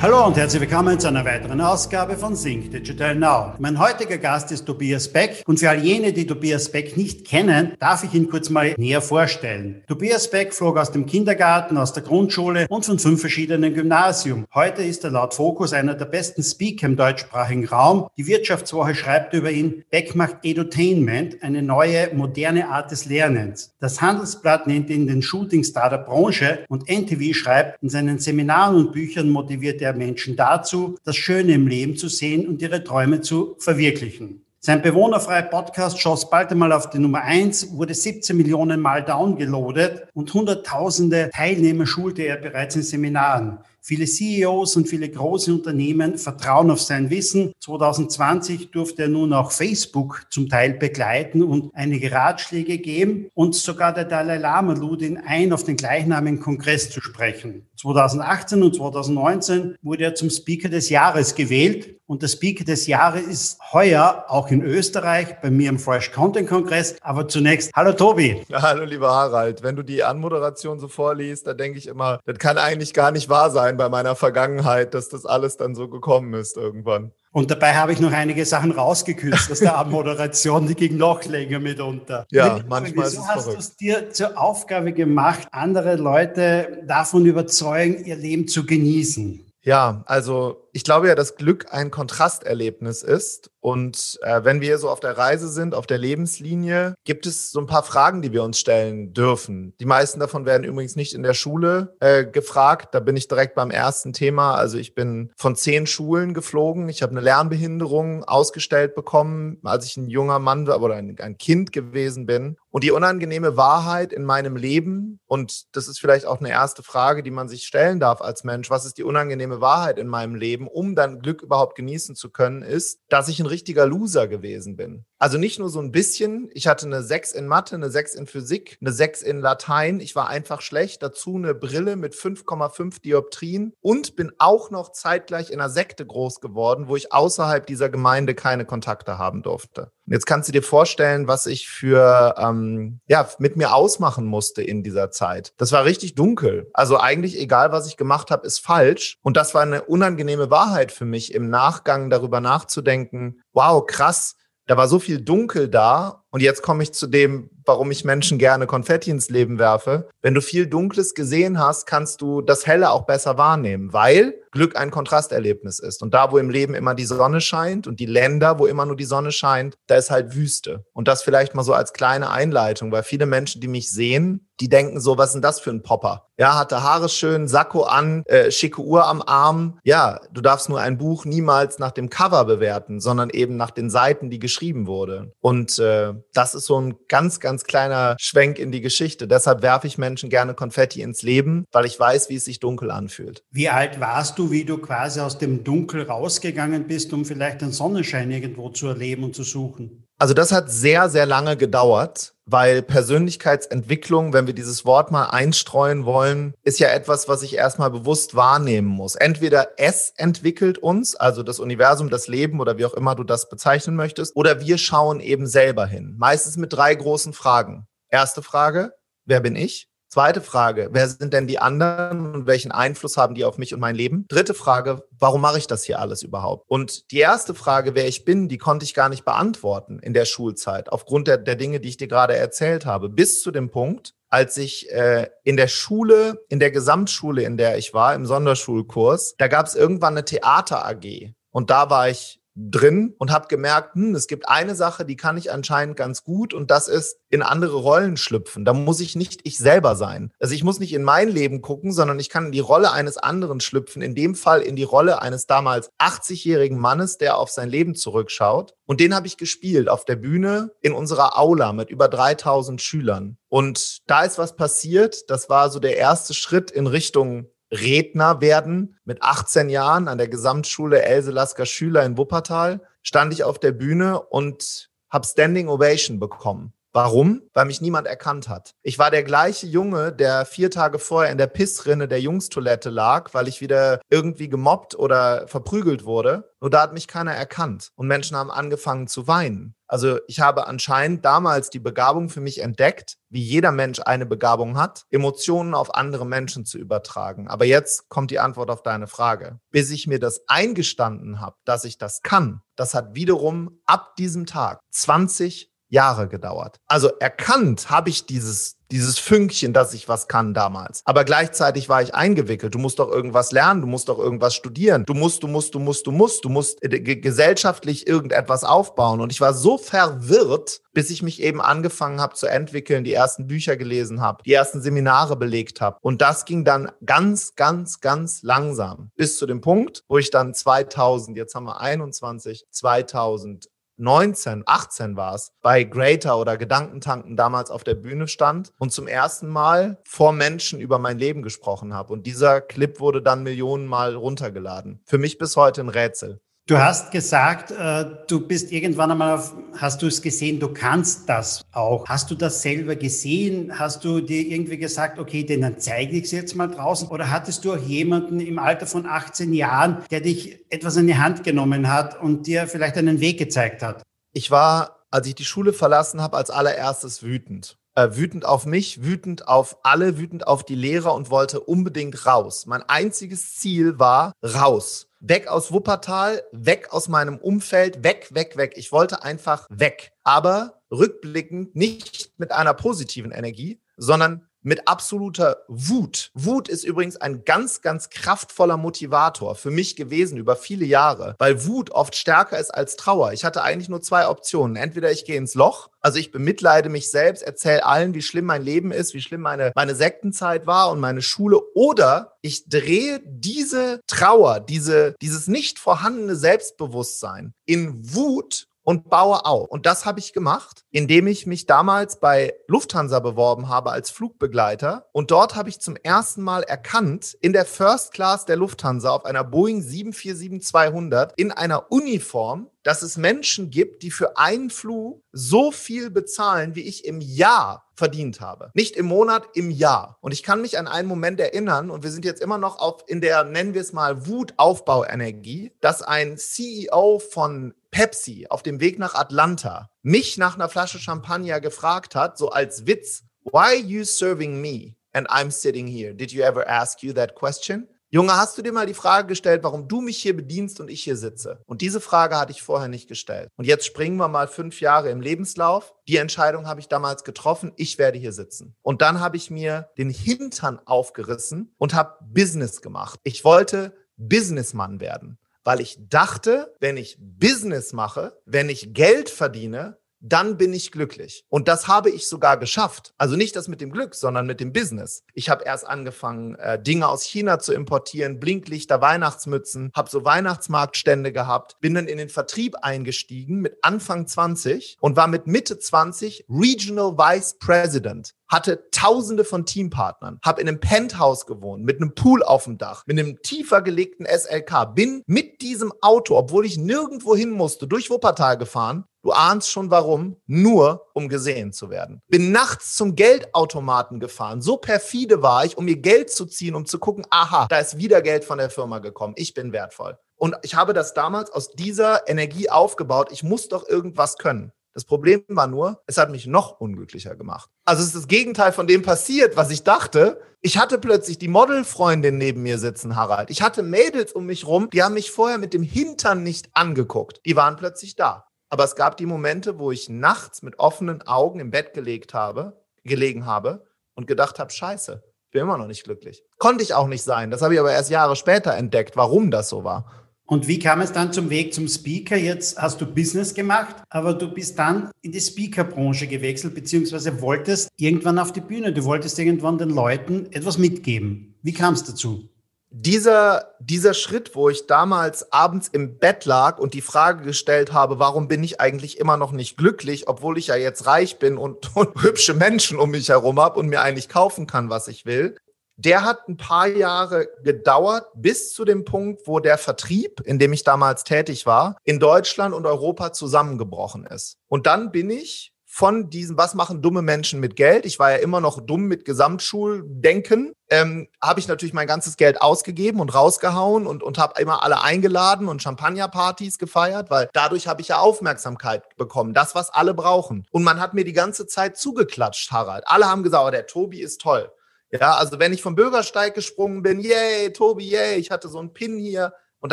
[0.00, 3.54] Hallo und herzlich willkommen zu einer weiteren Ausgabe von Sync Digital Now.
[3.58, 7.72] Mein heutiger Gast ist Tobias Beck und für all jene, die Tobias Beck nicht kennen,
[7.80, 9.82] darf ich ihn kurz mal näher vorstellen.
[9.88, 14.46] Tobias Beck flog aus dem Kindergarten, aus der Grundschule und von fünf verschiedenen Gymnasien.
[14.54, 18.06] Heute ist er laut Focus einer der besten Speaker im deutschsprachigen Raum.
[18.16, 23.74] Die Wirtschaftswoche schreibt über ihn, Beck macht Edutainment, eine neue, moderne Art des Lernens.
[23.80, 28.92] Das Handelsblatt nennt ihn den Shootingstar der Branche und NTV schreibt, in seinen Seminaren und
[28.92, 33.22] Büchern motiviert er der Menschen dazu, das Schöne im Leben zu sehen und ihre Träume
[33.22, 34.42] zu verwirklichen.
[34.60, 40.08] Sein bewohnerfreier Podcast schoss bald einmal auf die Nummer eins, wurde 17 Millionen Mal downgeloadet
[40.12, 43.60] und hunderttausende Teilnehmer schulte er bereits in Seminaren.
[43.88, 47.54] Viele CEOs und viele große Unternehmen vertrauen auf sein Wissen.
[47.60, 53.30] 2020 durfte er nun auch Facebook zum Teil begleiten und einige Ratschläge geben.
[53.32, 57.66] Und sogar der Dalai Lama lud ihn ein, auf den gleichnamigen Kongress zu sprechen.
[57.76, 61.94] 2018 und 2019 wurde er zum Speaker des Jahres gewählt.
[62.06, 66.48] Und der Speaker des Jahres ist heuer auch in Österreich bei mir im Fresh Content
[66.48, 66.96] Kongress.
[67.02, 68.42] Aber zunächst, hallo Tobi.
[68.48, 69.62] Ja, hallo lieber Harald.
[69.62, 73.28] Wenn du die Anmoderation so vorliest, da denke ich immer, das kann eigentlich gar nicht
[73.28, 77.12] wahr sein bei meiner Vergangenheit, dass das alles dann so gekommen ist irgendwann.
[77.32, 81.60] Und dabei habe ich noch einige Sachen rausgekürzt aus der Abmoderation, die ging noch länger
[81.60, 82.26] mitunter.
[82.30, 88.04] Ja, manchmal ist es hast du es dir zur Aufgabe gemacht, andere Leute davon überzeugen,
[88.04, 89.44] ihr Leben zu genießen?
[89.62, 93.50] Ja, also ich glaube ja, dass Glück ein Kontrasterlebnis ist.
[93.60, 97.60] Und äh, wenn wir so auf der Reise sind, auf der Lebenslinie, gibt es so
[97.60, 99.74] ein paar Fragen, die wir uns stellen dürfen.
[99.80, 102.94] Die meisten davon werden übrigens nicht in der Schule äh, gefragt.
[102.94, 104.54] Da bin ich direkt beim ersten Thema.
[104.54, 106.88] Also ich bin von zehn Schulen geflogen.
[106.88, 111.72] Ich habe eine Lernbehinderung ausgestellt bekommen, als ich ein junger Mann oder ein, ein Kind
[111.72, 112.56] gewesen bin.
[112.70, 117.22] Und die unangenehme Wahrheit in meinem Leben, und das ist vielleicht auch eine erste Frage,
[117.22, 120.57] die man sich stellen darf als Mensch, was ist die unangenehme Wahrheit in meinem Leben?
[120.66, 125.04] Um dann Glück überhaupt genießen zu können, ist, dass ich ein richtiger Loser gewesen bin.
[125.18, 126.48] Also nicht nur so ein bisschen.
[126.52, 129.98] Ich hatte eine 6 in Mathe, eine 6 in Physik, eine 6 in Latein.
[129.98, 131.02] Ich war einfach schlecht.
[131.02, 136.40] Dazu eine Brille mit 5,5 Dioptrien und bin auch noch zeitgleich in einer Sekte groß
[136.40, 139.90] geworden, wo ich außerhalb dieser Gemeinde keine Kontakte haben durfte.
[140.06, 144.82] Jetzt kannst du dir vorstellen, was ich für ähm, ja mit mir ausmachen musste in
[144.82, 145.52] dieser Zeit.
[145.58, 146.70] Das war richtig dunkel.
[146.72, 149.18] Also eigentlich egal, was ich gemacht habe, ist falsch.
[149.22, 153.42] Und das war eine unangenehme Wahrheit für mich im Nachgang darüber nachzudenken.
[153.52, 154.36] Wow, krass.
[154.68, 156.24] Da war so viel Dunkel da.
[156.30, 160.08] Und jetzt komme ich zu dem, warum ich Menschen gerne Konfetti ins Leben werfe.
[160.22, 164.76] Wenn du viel Dunkles gesehen hast, kannst du das Helle auch besser wahrnehmen, weil Glück
[164.76, 166.02] ein Kontrasterlebnis ist.
[166.02, 168.96] Und da, wo im Leben immer die Sonne scheint und die Länder, wo immer nur
[168.96, 170.84] die Sonne scheint, da ist halt Wüste.
[170.92, 174.68] Und das vielleicht mal so als kleine Einleitung, weil viele Menschen, die mich sehen, die
[174.68, 176.26] denken so, was ist denn das für ein Popper?
[176.36, 179.78] Ja, hatte Haare schön, Sakko an, äh, schicke Uhr am Arm.
[179.84, 183.90] Ja, du darfst nur ein Buch niemals nach dem Cover bewerten, sondern eben nach den
[183.90, 185.32] Seiten, die geschrieben wurde.
[185.40, 189.28] Und äh, das ist so ein ganz, ganz kleiner Schwenk in die Geschichte.
[189.28, 192.90] Deshalb werfe ich Menschen gerne Konfetti ins Leben, weil ich weiß, wie es sich dunkel
[192.90, 193.42] anfühlt.
[193.50, 197.72] Wie alt warst du, wie du quasi aus dem Dunkel rausgegangen bist, um vielleicht den
[197.72, 200.04] Sonnenschein irgendwo zu erleben und zu suchen?
[200.18, 206.06] Also das hat sehr, sehr lange gedauert, weil Persönlichkeitsentwicklung, wenn wir dieses Wort mal einstreuen
[206.06, 209.14] wollen, ist ja etwas, was ich erstmal bewusst wahrnehmen muss.
[209.16, 213.48] Entweder es entwickelt uns, also das Universum, das Leben oder wie auch immer du das
[213.48, 216.14] bezeichnen möchtest, oder wir schauen eben selber hin.
[216.18, 217.86] Meistens mit drei großen Fragen.
[218.08, 218.92] Erste Frage,
[219.26, 219.88] wer bin ich?
[220.10, 223.80] Zweite Frage, wer sind denn die anderen und welchen Einfluss haben die auf mich und
[223.80, 224.24] mein Leben?
[224.28, 226.64] Dritte Frage, warum mache ich das hier alles überhaupt?
[226.66, 230.24] Und die erste Frage, wer ich bin, die konnte ich gar nicht beantworten in der
[230.24, 234.14] Schulzeit, aufgrund der, der Dinge, die ich dir gerade erzählt habe, bis zu dem Punkt,
[234.30, 239.34] als ich äh, in der Schule, in der Gesamtschule, in der ich war, im Sonderschulkurs,
[239.36, 241.34] da gab es irgendwann eine Theater AG.
[241.50, 245.36] Und da war ich drin und habe gemerkt, hm, es gibt eine Sache, die kann
[245.36, 248.64] ich anscheinend ganz gut und das ist in andere Rollen schlüpfen.
[248.64, 250.32] Da muss ich nicht ich selber sein.
[250.40, 253.16] Also ich muss nicht in mein Leben gucken, sondern ich kann in die Rolle eines
[253.16, 254.02] anderen schlüpfen.
[254.02, 258.74] In dem Fall in die Rolle eines damals 80-jährigen Mannes, der auf sein Leben zurückschaut.
[258.86, 263.38] Und den habe ich gespielt auf der Bühne in unserer Aula mit über 3000 Schülern.
[263.48, 265.30] Und da ist was passiert.
[265.30, 268.98] Das war so der erste Schritt in Richtung Redner werden.
[269.04, 273.72] Mit 18 Jahren an der Gesamtschule Else Lasker Schüler in Wuppertal stand ich auf der
[273.72, 276.72] Bühne und habe Standing Ovation bekommen.
[276.92, 277.42] Warum?
[277.52, 278.74] Weil mich niemand erkannt hat.
[278.82, 283.34] Ich war der gleiche Junge, der vier Tage vorher in der Pissrinne der Jungstoilette lag,
[283.34, 286.50] weil ich wieder irgendwie gemobbt oder verprügelt wurde.
[286.60, 289.74] Nur da hat mich keiner erkannt und Menschen haben angefangen zu weinen.
[289.88, 294.78] Also ich habe anscheinend damals die Begabung für mich entdeckt, wie jeder Mensch eine Begabung
[294.78, 297.48] hat, Emotionen auf andere Menschen zu übertragen.
[297.48, 299.58] Aber jetzt kommt die Antwort auf deine Frage.
[299.70, 304.46] Bis ich mir das eingestanden habe, dass ich das kann, das hat wiederum ab diesem
[304.46, 306.78] Tag 20 Jahre gedauert.
[306.86, 311.02] Also erkannt habe ich dieses dieses Fünkchen, dass ich was kann damals.
[311.04, 312.74] Aber gleichzeitig war ich eingewickelt.
[312.74, 315.04] Du musst doch irgendwas lernen, du musst doch irgendwas studieren.
[315.04, 319.20] Du musst, du musst, du musst, du musst, du musst äh, gesellschaftlich irgendetwas aufbauen.
[319.20, 323.46] Und ich war so verwirrt, bis ich mich eben angefangen habe zu entwickeln, die ersten
[323.46, 325.98] Bücher gelesen habe, die ersten Seminare belegt habe.
[326.00, 330.54] Und das ging dann ganz, ganz, ganz langsam bis zu dem Punkt, wo ich dann
[330.54, 337.70] 2000, jetzt haben wir 21, 2000 19, 18 war es, bei Greater oder Gedankentanken damals
[337.70, 342.12] auf der Bühne stand und zum ersten Mal vor Menschen über mein Leben gesprochen habe.
[342.12, 345.02] Und dieser Clip wurde dann Millionenmal runtergeladen.
[345.04, 346.40] Für mich bis heute ein Rätsel.
[346.68, 351.26] Du hast gesagt, äh, du bist irgendwann einmal auf, hast du es gesehen, du kannst
[351.26, 352.06] das auch.
[352.06, 353.78] Hast du das selber gesehen?
[353.78, 357.08] Hast du dir irgendwie gesagt, okay, den dann zeige ich es jetzt mal draußen?
[357.08, 361.16] Oder hattest du auch jemanden im Alter von 18 Jahren, der dich etwas in die
[361.16, 364.02] Hand genommen hat und dir vielleicht einen Weg gezeigt hat?
[364.34, 369.02] Ich war, als ich die Schule verlassen habe, als allererstes wütend äh, wütend auf mich,
[369.02, 372.66] wütend auf alle, wütend auf die Lehrer und wollte unbedingt raus.
[372.66, 375.07] Mein einziges Ziel war raus.
[375.20, 378.74] Weg aus Wuppertal, weg aus meinem Umfeld, weg, weg, weg.
[378.76, 380.12] Ich wollte einfach weg.
[380.22, 386.30] Aber rückblickend nicht mit einer positiven Energie, sondern mit absoluter Wut.
[386.34, 391.66] Wut ist übrigens ein ganz, ganz kraftvoller Motivator für mich gewesen über viele Jahre, weil
[391.66, 393.32] Wut oft stärker ist als Trauer.
[393.32, 394.76] Ich hatte eigentlich nur zwei Optionen.
[394.76, 398.62] Entweder ich gehe ins Loch, also ich bemitleide mich selbst, erzähle allen, wie schlimm mein
[398.62, 404.00] Leben ist, wie schlimm meine, meine Sektenzeit war und meine Schule, oder ich drehe diese
[404.06, 409.68] Trauer, diese, dieses nicht vorhandene Selbstbewusstsein in Wut und baue auf.
[409.68, 415.10] Und das habe ich gemacht, indem ich mich damals bei Lufthansa beworben habe als Flugbegleiter.
[415.12, 419.26] Und dort habe ich zum ersten Mal erkannt, in der First Class der Lufthansa auf
[419.26, 425.70] einer Boeing 747-200 in einer Uniform, dass es Menschen gibt, die für einen Flug so
[425.70, 428.70] viel bezahlen, wie ich im Jahr verdient habe.
[428.72, 430.16] Nicht im Monat, im Jahr.
[430.22, 433.02] Und ich kann mich an einen Moment erinnern, und wir sind jetzt immer noch auf,
[433.06, 438.98] in der, nennen wir es mal, Wutaufbauenergie, dass ein CEO von Pepsi auf dem Weg
[438.98, 444.04] nach Atlanta mich nach einer Flasche Champagner gefragt hat, so als Witz, why are you
[444.04, 446.14] serving me and I'm sitting here?
[446.14, 447.88] Did you ever ask you that question?
[448.10, 451.04] Junge, hast du dir mal die Frage gestellt, warum du mich hier bedienst und ich
[451.04, 451.60] hier sitze?
[451.66, 453.50] Und diese Frage hatte ich vorher nicht gestellt.
[453.56, 455.94] Und jetzt springen wir mal fünf Jahre im Lebenslauf.
[456.08, 458.74] Die Entscheidung habe ich damals getroffen, ich werde hier sitzen.
[458.80, 463.20] Und dann habe ich mir den Hintern aufgerissen und habe Business gemacht.
[463.24, 465.38] Ich wollte Businessmann werden,
[465.68, 471.44] weil ich dachte, wenn ich Business mache, wenn ich Geld verdiene, dann bin ich glücklich.
[471.48, 473.14] Und das habe ich sogar geschafft.
[473.18, 475.24] Also nicht das mit dem Glück, sondern mit dem Business.
[475.34, 481.32] Ich habe erst angefangen, äh, Dinge aus China zu importieren, Blinklichter, Weihnachtsmützen, habe so Weihnachtsmarktstände
[481.32, 486.46] gehabt, bin dann in den Vertrieb eingestiegen mit Anfang 20 und war mit Mitte 20
[486.48, 492.42] Regional Vice President hatte tausende von Teampartnern, habe in einem Penthouse gewohnt, mit einem Pool
[492.42, 497.36] auf dem Dach, mit einem tiefer gelegten SLK, bin mit diesem Auto, obwohl ich nirgendwo
[497.36, 499.04] hin musste, durch Wuppertal gefahren.
[499.28, 502.22] Du ahnst schon warum, nur um gesehen zu werden.
[502.28, 504.62] Bin nachts zum Geldautomaten gefahren.
[504.62, 507.98] So perfide war ich, um mir Geld zu ziehen, um zu gucken, aha, da ist
[507.98, 509.34] wieder Geld von der Firma gekommen.
[509.36, 510.18] Ich bin wertvoll.
[510.36, 513.28] Und ich habe das damals aus dieser Energie aufgebaut.
[513.30, 514.72] Ich muss doch irgendwas können.
[514.94, 517.68] Das Problem war nur, es hat mich noch unglücklicher gemacht.
[517.84, 520.40] Also es ist das Gegenteil von dem passiert, was ich dachte.
[520.62, 523.50] Ich hatte plötzlich die Modelfreundin neben mir sitzen, Harald.
[523.50, 527.42] Ich hatte Mädels um mich rum, die haben mich vorher mit dem Hintern nicht angeguckt.
[527.44, 528.47] Die waren plötzlich da.
[528.70, 532.80] Aber es gab die Momente, wo ich nachts mit offenen Augen im Bett gelegt habe,
[533.04, 536.42] gelegen habe und gedacht habe, scheiße, ich bin immer noch nicht glücklich.
[536.58, 537.50] Konnte ich auch nicht sein.
[537.50, 540.12] Das habe ich aber erst Jahre später entdeckt, warum das so war.
[540.50, 542.36] Und wie kam es dann zum Weg zum Speaker?
[542.36, 547.90] Jetzt hast du Business gemacht, aber du bist dann in die Speakerbranche gewechselt, beziehungsweise wolltest
[547.96, 548.94] irgendwann auf die Bühne.
[548.94, 551.54] Du wolltest irgendwann den Leuten etwas mitgeben.
[551.62, 552.48] Wie kam es dazu?
[552.90, 558.18] Dieser, dieser Schritt, wo ich damals abends im Bett lag und die Frage gestellt habe,
[558.18, 561.94] warum bin ich eigentlich immer noch nicht glücklich, obwohl ich ja jetzt reich bin und,
[561.96, 565.56] und hübsche Menschen um mich herum habe und mir eigentlich kaufen kann, was ich will,
[565.98, 570.72] der hat ein paar Jahre gedauert bis zu dem Punkt, wo der Vertrieb, in dem
[570.72, 574.58] ich damals tätig war, in Deutschland und Europa zusammengebrochen ist.
[574.68, 578.06] Und dann bin ich von diesem, was machen dumme Menschen mit Geld?
[578.06, 580.72] Ich war ja immer noch dumm mit Gesamtschuldenken.
[580.90, 585.02] Ähm, habe ich natürlich mein ganzes Geld ausgegeben und rausgehauen und, und habe immer alle
[585.02, 589.54] eingeladen und Champagnerpartys gefeiert, weil dadurch habe ich ja Aufmerksamkeit bekommen.
[589.54, 590.68] Das, was alle brauchen.
[590.70, 593.02] Und man hat mir die ganze Zeit zugeklatscht, Harald.
[593.08, 594.70] Alle haben gesagt, oh, der Tobi ist toll.
[595.10, 598.92] Ja, also wenn ich vom Bürgersteig gesprungen bin, yay, Tobi, yay, ich hatte so einen
[598.92, 599.52] Pin hier.
[599.80, 599.92] Und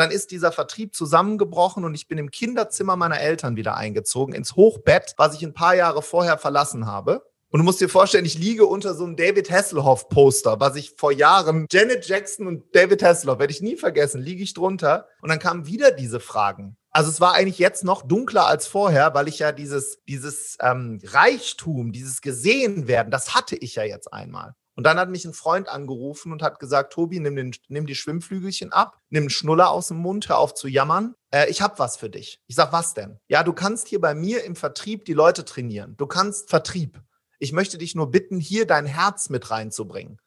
[0.00, 4.56] dann ist dieser Vertrieb zusammengebrochen und ich bin im Kinderzimmer meiner Eltern wieder eingezogen, ins
[4.56, 7.22] Hochbett, was ich ein paar Jahre vorher verlassen habe.
[7.50, 11.12] Und du musst dir vorstellen, ich liege unter so einem David Hasselhoff-Poster, was ich vor
[11.12, 15.06] Jahren, Janet Jackson und David Hasselhoff, werde ich nie vergessen, liege ich drunter.
[15.22, 16.76] Und dann kamen wieder diese Fragen.
[16.90, 21.00] Also es war eigentlich jetzt noch dunkler als vorher, weil ich ja dieses, dieses ähm,
[21.04, 24.54] Reichtum, dieses Gesehenwerden, das hatte ich ja jetzt einmal.
[24.76, 27.94] Und dann hat mich ein Freund angerufen und hat gesagt, Tobi, nimm, den, nimm die
[27.94, 31.14] Schwimmflügelchen ab, nimm einen Schnuller aus dem Mund, hör auf zu jammern.
[31.30, 32.42] Äh, ich habe was für dich.
[32.46, 33.18] Ich sag, was denn?
[33.26, 35.96] Ja, du kannst hier bei mir im Vertrieb die Leute trainieren.
[35.96, 37.00] Du kannst Vertrieb.
[37.38, 40.20] Ich möchte dich nur bitten, hier dein Herz mit reinzubringen.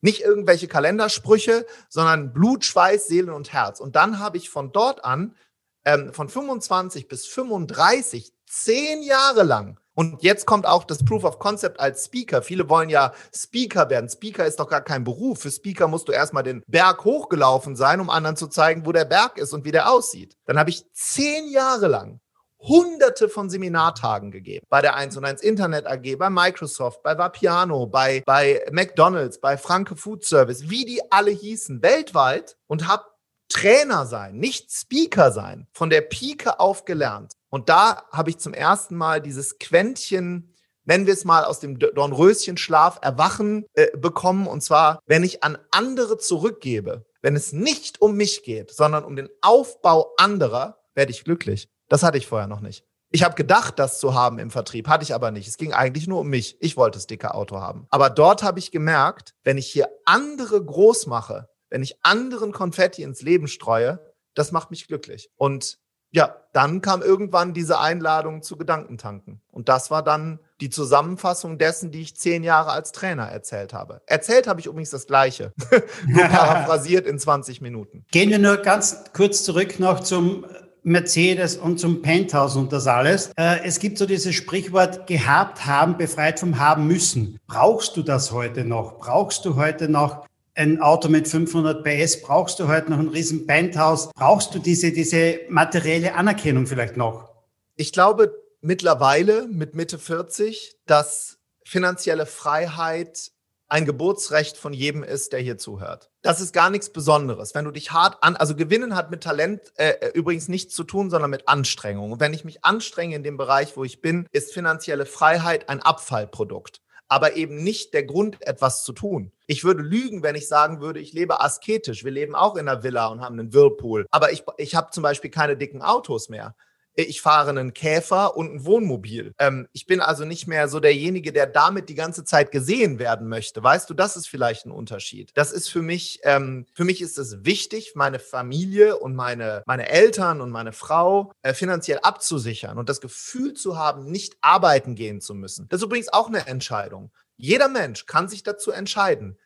[0.00, 3.78] Nicht irgendwelche Kalendersprüche, sondern Blut, Schweiß, Seele und Herz.
[3.78, 5.36] Und dann habe ich von dort an,
[5.84, 11.38] ähm, von 25 bis 35, zehn Jahre lang und jetzt kommt auch das Proof of
[11.38, 12.42] Concept als Speaker.
[12.42, 14.08] Viele wollen ja Speaker werden.
[14.08, 15.40] Speaker ist doch gar kein Beruf.
[15.40, 19.04] Für Speaker musst du erstmal den Berg hochgelaufen sein, um anderen zu zeigen, wo der
[19.04, 20.36] Berg ist und wie der aussieht.
[20.46, 22.20] Dann habe ich zehn Jahre lang
[22.62, 24.64] hunderte von Seminartagen gegeben.
[24.70, 29.56] Bei der 1 und 1 Internet AG, bei Microsoft, bei Vapiano, bei, bei McDonalds, bei
[29.58, 33.04] Franke Food Service, wie die alle hießen, weltweit und habe
[33.48, 37.34] Trainer sein, nicht Speaker sein, von der Pike auf gelernt.
[37.52, 40.54] Und da habe ich zum ersten Mal dieses Quäntchen,
[40.84, 44.46] nennen wir es mal aus dem Dornröschenschlaf, Erwachen äh, bekommen.
[44.46, 49.16] Und zwar, wenn ich an andere zurückgebe, wenn es nicht um mich geht, sondern um
[49.16, 51.68] den Aufbau anderer, werde ich glücklich.
[51.90, 52.86] Das hatte ich vorher noch nicht.
[53.10, 55.46] Ich habe gedacht, das zu haben im Vertrieb, hatte ich aber nicht.
[55.46, 56.56] Es ging eigentlich nur um mich.
[56.60, 57.86] Ich wollte das dicke Auto haben.
[57.90, 63.02] Aber dort habe ich gemerkt, wenn ich hier andere groß mache, wenn ich anderen Konfetti
[63.02, 64.00] ins Leben streue,
[64.32, 65.28] das macht mich glücklich.
[65.36, 65.82] Und
[66.12, 69.40] ja, dann kam irgendwann diese Einladung zu Gedankentanken.
[69.50, 74.02] Und das war dann die Zusammenfassung dessen, die ich zehn Jahre als Trainer erzählt habe.
[74.06, 75.52] Erzählt habe ich übrigens das Gleiche,
[76.06, 78.04] nur paraphrasiert in 20 Minuten.
[78.12, 80.44] Gehen wir nur ganz kurz zurück noch zum
[80.84, 83.30] Mercedes und zum Penthouse und das alles.
[83.36, 87.38] Äh, es gibt so dieses Sprichwort, gehabt haben, befreit vom haben müssen.
[87.46, 88.98] Brauchst du das heute noch?
[88.98, 93.46] Brauchst du heute noch ein Auto mit 500 PS, brauchst du heute noch ein riesen
[93.46, 97.30] Penthouse, brauchst du diese, diese materielle Anerkennung vielleicht noch?
[97.76, 103.32] Ich glaube mittlerweile mit Mitte 40, dass finanzielle Freiheit
[103.68, 106.10] ein Geburtsrecht von jedem ist, der hier zuhört.
[106.20, 107.54] Das ist gar nichts Besonderes.
[107.54, 110.84] Wenn du dich hart an, also Gewinnen hat mit Talent äh, äh übrigens nichts zu
[110.84, 112.12] tun, sondern mit Anstrengung.
[112.12, 115.80] Und wenn ich mich anstrenge in dem Bereich, wo ich bin, ist finanzielle Freiheit ein
[115.80, 116.82] Abfallprodukt
[117.12, 119.32] aber eben nicht der Grund, etwas zu tun.
[119.46, 122.04] Ich würde lügen, wenn ich sagen würde, ich lebe asketisch.
[122.04, 124.06] Wir leben auch in einer Villa und haben einen Whirlpool.
[124.10, 126.54] Aber ich, ich habe zum Beispiel keine dicken Autos mehr
[126.94, 129.34] ich fahre einen Käfer und ein Wohnmobil.
[129.38, 133.28] Ähm, ich bin also nicht mehr so derjenige, der damit die ganze Zeit gesehen werden
[133.28, 133.62] möchte.
[133.62, 135.30] Weißt du, das ist vielleicht ein Unterschied.
[135.34, 139.88] Das ist für mich, ähm, für mich ist es wichtig, meine Familie und meine, meine
[139.88, 145.20] Eltern und meine Frau äh, finanziell abzusichern und das Gefühl zu haben, nicht arbeiten gehen
[145.20, 145.68] zu müssen.
[145.68, 147.10] Das ist übrigens auch eine Entscheidung.
[147.36, 149.38] Jeder Mensch kann sich dazu entscheiden,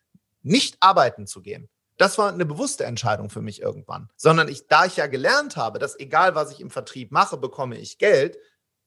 [0.42, 1.68] nicht arbeiten zu gehen.
[1.96, 4.10] Das war eine bewusste Entscheidung für mich irgendwann.
[4.16, 7.78] Sondern ich, da ich ja gelernt habe, dass egal was ich im Vertrieb mache, bekomme
[7.78, 8.38] ich Geld,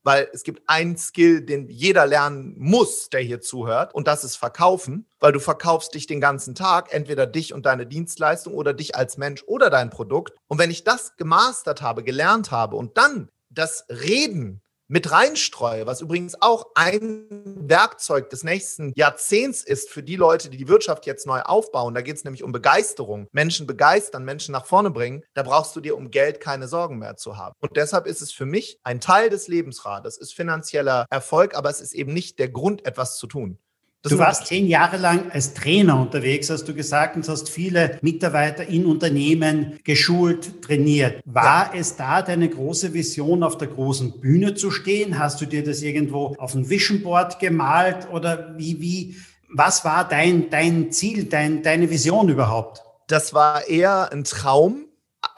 [0.04, 4.38] weil es gibt einen Skill, den jeder lernen muss, der hier zuhört, und das ist
[4.38, 8.96] Verkaufen, weil du verkaufst dich den ganzen Tag, entweder dich und deine Dienstleistung oder dich
[8.96, 10.38] als Mensch oder dein Produkt.
[10.48, 16.02] Und wenn ich das gemastert habe, gelernt habe und dann das Reden mit reinstreue, was
[16.02, 17.28] übrigens auch ein
[17.70, 21.94] Werkzeug des nächsten Jahrzehnts ist für die Leute, die die Wirtschaft jetzt neu aufbauen.
[21.94, 23.28] Da geht es nämlich um Begeisterung.
[23.32, 25.24] Menschen begeistern, Menschen nach vorne bringen.
[25.36, 27.56] Da brauchst du dir um Geld keine Sorgen mehr zu haben.
[27.60, 31.82] Und deshalb ist es für mich ein Teil des Lebensrades, ist finanzieller Erfolg, aber es
[31.82, 33.60] ist eben nicht der Grund, etwas zu tun.
[34.02, 38.00] Das du warst zehn Jahre lang als Trainer unterwegs, hast du gesagt, und hast viele
[38.02, 41.22] Mitarbeiter in Unternehmen geschult, trainiert.
[41.26, 41.82] War ja.
[41.82, 45.20] es da deine große Vision, auf der großen Bühne zu stehen?
[45.20, 49.16] Hast du dir das irgendwo auf ein Vision Board gemalt oder wie, wie,
[49.54, 52.82] was war dein, dein Ziel, dein, deine Vision überhaupt?
[53.08, 54.86] Das war eher ein Traum,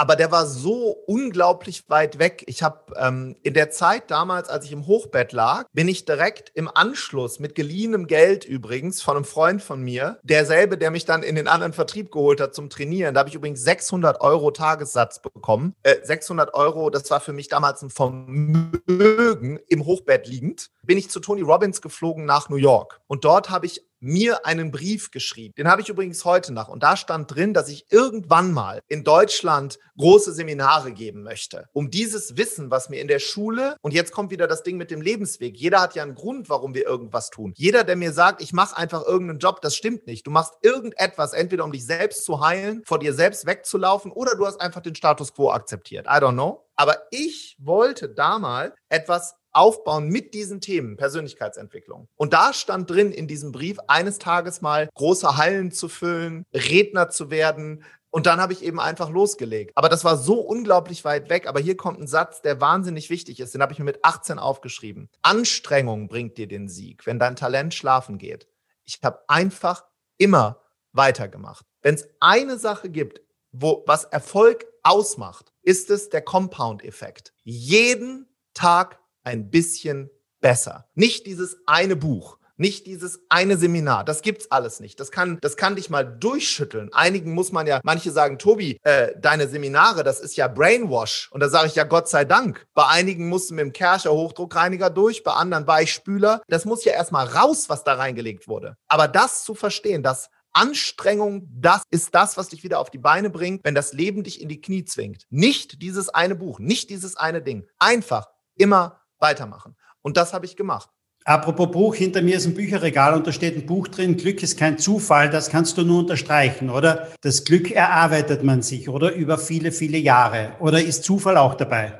[0.01, 2.43] aber der war so unglaublich weit weg.
[2.47, 6.51] Ich habe ähm, in der Zeit damals, als ich im Hochbett lag, bin ich direkt
[6.55, 11.21] im Anschluss mit geliehenem Geld übrigens von einem Freund von mir, derselbe, der mich dann
[11.21, 13.13] in den anderen Vertrieb geholt hat zum Trainieren.
[13.13, 15.75] Da habe ich übrigens 600 Euro Tagessatz bekommen.
[15.83, 20.71] Äh, 600 Euro, das war für mich damals ein Vermögen im Hochbett liegend.
[20.81, 24.71] Bin ich zu Tony Robbins geflogen nach New York und dort habe ich mir einen
[24.71, 25.53] Brief geschrieben.
[25.57, 26.67] Den habe ich übrigens heute noch.
[26.67, 31.89] Und da stand drin, dass ich irgendwann mal in Deutschland große Seminare geben möchte, um
[31.91, 35.01] dieses Wissen, was mir in der Schule, und jetzt kommt wieder das Ding mit dem
[35.01, 35.55] Lebensweg.
[35.57, 37.53] Jeder hat ja einen Grund, warum wir irgendwas tun.
[37.55, 40.25] Jeder, der mir sagt, ich mache einfach irgendeinen Job, das stimmt nicht.
[40.25, 44.45] Du machst irgendetwas, entweder um dich selbst zu heilen, vor dir selbst wegzulaufen, oder du
[44.45, 46.07] hast einfach den Status quo akzeptiert.
[46.07, 46.65] I don't know.
[46.75, 52.07] Aber ich wollte damals etwas aufbauen mit diesen Themen Persönlichkeitsentwicklung.
[52.15, 57.09] Und da stand drin in diesem Brief, eines Tages mal große Hallen zu füllen, Redner
[57.09, 59.71] zu werden, und dann habe ich eben einfach losgelegt.
[59.75, 61.47] Aber das war so unglaublich weit weg.
[61.47, 63.53] Aber hier kommt ein Satz, der wahnsinnig wichtig ist.
[63.53, 65.09] Den habe ich mir mit 18 aufgeschrieben.
[65.21, 68.49] Anstrengung bringt dir den Sieg, wenn dein Talent schlafen geht.
[68.83, 69.85] Ich habe einfach
[70.17, 71.65] immer weitergemacht.
[71.81, 73.21] Wenn es eine Sache gibt,
[73.53, 77.33] wo was Erfolg ausmacht, ist es der Compound-Effekt.
[77.43, 80.09] Jeden Tag ein bisschen
[80.39, 80.87] besser.
[80.95, 84.05] Nicht dieses eine Buch, nicht dieses eine Seminar.
[84.05, 84.99] Das gibt's alles nicht.
[84.99, 86.93] Das kann, das kann dich mal durchschütteln.
[86.93, 91.29] Einigen muss man ja, manche sagen, Tobi, äh, deine Seminare, das ist ja Brainwash.
[91.31, 92.67] Und da sage ich ja Gott sei Dank.
[92.75, 96.43] Bei einigen musst du mit dem Kercher Hochdruckreiniger durch, bei anderen Weichspüler.
[96.49, 98.77] Das muss ja erstmal raus, was da reingelegt wurde.
[98.87, 103.31] Aber das zu verstehen, dass Anstrengung, das ist das, was dich wieder auf die Beine
[103.31, 105.23] bringt, wenn das Leben dich in die Knie zwingt.
[105.31, 107.65] Nicht dieses eine Buch, nicht dieses eine Ding.
[107.79, 109.75] Einfach immer weitermachen.
[110.01, 110.89] Und das habe ich gemacht.
[111.23, 114.57] Apropos Buch, hinter mir ist ein Bücherregal und da steht ein Buch drin, Glück ist
[114.57, 117.09] kein Zufall, das kannst du nur unterstreichen, oder?
[117.21, 119.13] Das Glück erarbeitet man sich, oder?
[119.13, 120.53] Über viele, viele Jahre.
[120.59, 121.99] Oder ist Zufall auch dabei?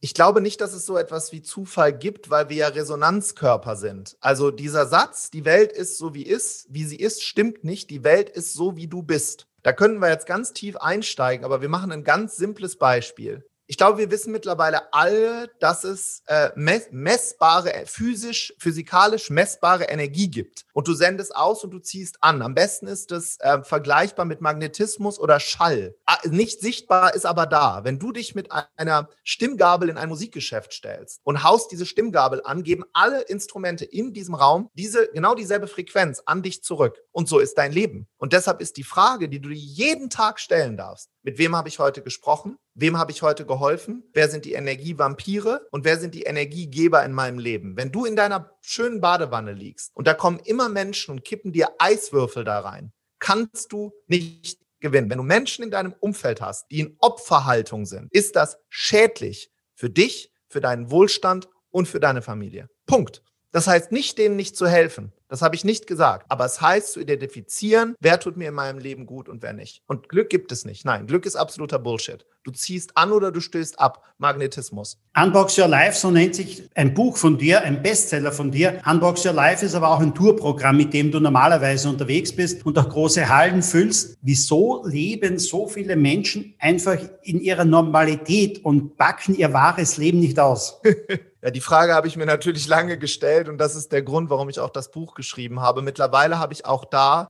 [0.00, 4.16] Ich glaube nicht, dass es so etwas wie Zufall gibt, weil wir ja Resonanzkörper sind.
[4.20, 7.90] Also dieser Satz, die Welt ist so wie ist, wie sie ist, stimmt nicht.
[7.90, 9.46] Die Welt ist so wie du bist.
[9.62, 13.44] Da können wir jetzt ganz tief einsteigen, aber wir machen ein ganz simples Beispiel.
[13.70, 20.64] Ich glaube, wir wissen mittlerweile alle, dass es äh, messbare, physisch, physikalisch messbare Energie gibt.
[20.72, 22.40] Und du sendest aus und du ziehst an.
[22.40, 25.94] Am besten ist es äh, vergleichbar mit Magnetismus oder Schall.
[26.06, 27.84] Ah, nicht sichtbar ist aber da.
[27.84, 32.62] Wenn du dich mit einer Stimmgabel in ein Musikgeschäft stellst und haust diese Stimmgabel an,
[32.62, 36.96] geben alle Instrumente in diesem Raum diese, genau dieselbe Frequenz an dich zurück.
[37.12, 38.08] Und so ist dein Leben.
[38.16, 41.68] Und deshalb ist die Frage, die du dir jeden Tag stellen darfst, mit wem habe
[41.68, 42.56] ich heute gesprochen?
[42.80, 44.04] Wem habe ich heute geholfen?
[44.12, 47.76] Wer sind die Energievampire und wer sind die Energiegeber in meinem Leben?
[47.76, 51.70] Wenn du in deiner schönen Badewanne liegst und da kommen immer Menschen und kippen dir
[51.80, 55.10] Eiswürfel da rein, kannst du nicht gewinnen.
[55.10, 59.90] Wenn du Menschen in deinem Umfeld hast, die in Opferhaltung sind, ist das schädlich für
[59.90, 62.68] dich, für deinen Wohlstand und für deine Familie.
[62.86, 63.24] Punkt.
[63.50, 65.12] Das heißt nicht, denen nicht zu helfen.
[65.28, 66.26] Das habe ich nicht gesagt.
[66.30, 69.82] Aber es heißt zu identifizieren, wer tut mir in meinem Leben gut und wer nicht.
[69.86, 70.84] Und Glück gibt es nicht.
[70.84, 72.24] Nein, Glück ist absoluter Bullshit.
[72.44, 74.04] Du ziehst an oder du stößt ab.
[74.16, 74.98] Magnetismus.
[75.14, 78.80] Unbox Your Life, so nennt sich ein Buch von dir, ein Bestseller von dir.
[78.86, 82.78] Unbox Your Life ist aber auch ein Tourprogramm, mit dem du normalerweise unterwegs bist und
[82.78, 84.16] auch große Hallen füllst.
[84.22, 90.38] Wieso leben so viele Menschen einfach in ihrer Normalität und backen ihr wahres Leben nicht
[90.38, 90.80] aus?
[91.42, 94.48] Ja, die Frage habe ich mir natürlich lange gestellt und das ist der Grund, warum
[94.48, 95.82] ich auch das Buch geschrieben habe.
[95.82, 97.28] Mittlerweile habe ich auch da,